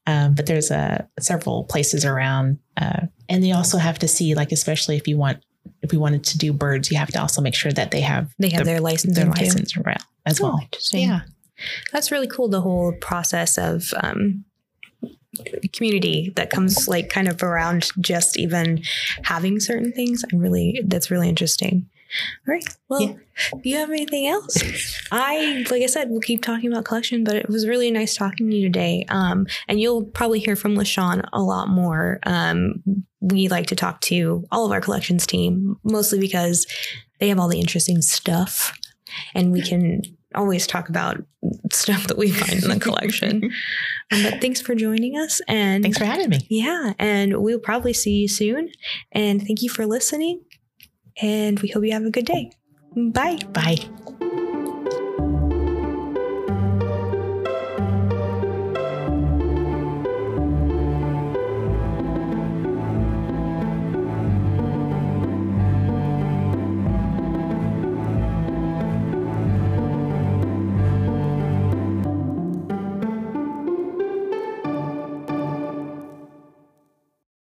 um, 0.07 0.33
but 0.33 0.45
there's 0.45 0.71
uh, 0.71 1.03
several 1.19 1.65
places 1.65 2.05
around, 2.05 2.57
uh, 2.77 3.07
and 3.27 3.43
they 3.43 3.51
also 3.51 3.77
have 3.79 3.99
to 3.99 4.07
see, 4.07 4.35
like, 4.35 4.53
especially 4.53 4.95
if 4.95 5.09
you 5.09 5.17
want, 5.17 5.43
if 5.81 5.91
we 5.91 5.97
wanted 5.97 6.23
to 6.23 6.37
do 6.37 6.53
birds, 6.53 6.89
you 6.89 6.97
have 6.97 7.09
to 7.11 7.19
also 7.21 7.41
make 7.41 7.53
sure 7.53 7.73
that 7.73 7.91
they 7.91 8.01
have 8.01 8.33
They 8.39 8.49
have 8.51 8.59
the- 8.59 8.63
their 8.71 8.79
license. 8.79 9.17
their 9.17 9.25
license 9.27 9.75
as 10.25 10.39
Oh, 10.39 10.43
well. 10.45 10.69
Yeah, 10.93 11.19
That's 11.91 12.11
really 12.11 12.27
cool. 12.27 12.47
The 12.49 12.61
whole 12.61 12.93
process 13.01 13.57
of 13.57 13.93
um, 14.01 14.45
community 15.73 16.31
that 16.35 16.49
comes 16.49 16.87
like 16.87 17.09
kind 17.09 17.27
of 17.27 17.41
around 17.43 17.89
just 17.99 18.37
even 18.37 18.81
having 19.23 19.59
certain 19.59 19.91
things. 19.91 20.23
i'm 20.31 20.39
really, 20.39 20.81
that's 20.85 21.11
really 21.11 21.29
interesting. 21.29 21.87
All 22.47 22.53
right. 22.55 22.65
Well, 22.89 23.01
Yeah. 23.01 23.13
do 23.61 23.69
you 23.69 23.75
have 23.77 23.91
anything 23.91 24.25
else? 24.27 24.57
I, 25.11 25.63
like 25.69 25.83
I 25.83 25.85
said, 25.85 26.09
we'll 26.09 26.21
keep 26.21 26.41
talking 26.41 26.71
about 26.71 26.85
collection, 26.85 27.23
but 27.23 27.35
it 27.35 27.47
was 27.47 27.67
really 27.67 27.91
nice 27.91 28.15
talking 28.15 28.49
to 28.49 28.55
you 28.55 28.63
today. 28.63 29.05
Um, 29.09 29.45
and 29.67 29.79
you'll 29.79 30.05
probably 30.05 30.39
hear 30.39 30.55
from 30.55 30.75
Leishawn 30.75 31.27
a 31.31 31.41
lot 31.41 31.69
more. 31.69 32.19
Um, 32.23 32.81
we 33.21 33.47
like 33.47 33.67
to 33.67 33.75
talk 33.75 34.01
to 34.01 34.43
all 34.51 34.65
of 34.65 34.71
our 34.71 34.81
collections 34.81 35.27
team, 35.27 35.77
mostly 35.83 36.19
because 36.19 36.65
they 37.19 37.29
have 37.29 37.39
all 37.39 37.47
the 37.47 37.59
interesting 37.59 38.01
stuff 38.01 38.75
and 39.35 39.51
we 39.51 39.61
can 39.61 40.01
always 40.35 40.67
talk 40.67 40.89
about 40.89 41.23
stuff 41.71 42.07
that 42.07 42.17
we 42.17 42.31
find 42.31 42.63
in 42.63 42.69
the 42.69 42.79
collection. 42.79 43.51
Um, 44.11 44.23
but 44.23 44.41
thanks 44.41 44.59
for 44.59 44.73
joining 44.73 45.19
us. 45.19 45.39
And 45.47 45.83
thanks 45.83 45.99
for 45.99 46.05
having 46.05 46.29
me. 46.31 46.39
yeah, 46.49 46.93
and 46.97 47.43
we'll 47.43 47.59
probably 47.59 47.93
see 47.93 48.21
you 48.21 48.27
soon. 48.27 48.71
And 49.11 49.39
thank 49.45 49.61
you 49.61 49.69
for 49.69 49.85
listening. 49.85 50.41
And 51.21 51.59
we 51.59 51.69
hope 51.69 51.83
you 51.83 51.91
have 51.91 52.05
a 52.05 52.09
good 52.09 52.25
day. 52.25 52.49
Bye. 52.95 53.37
Bye. 53.53 54.38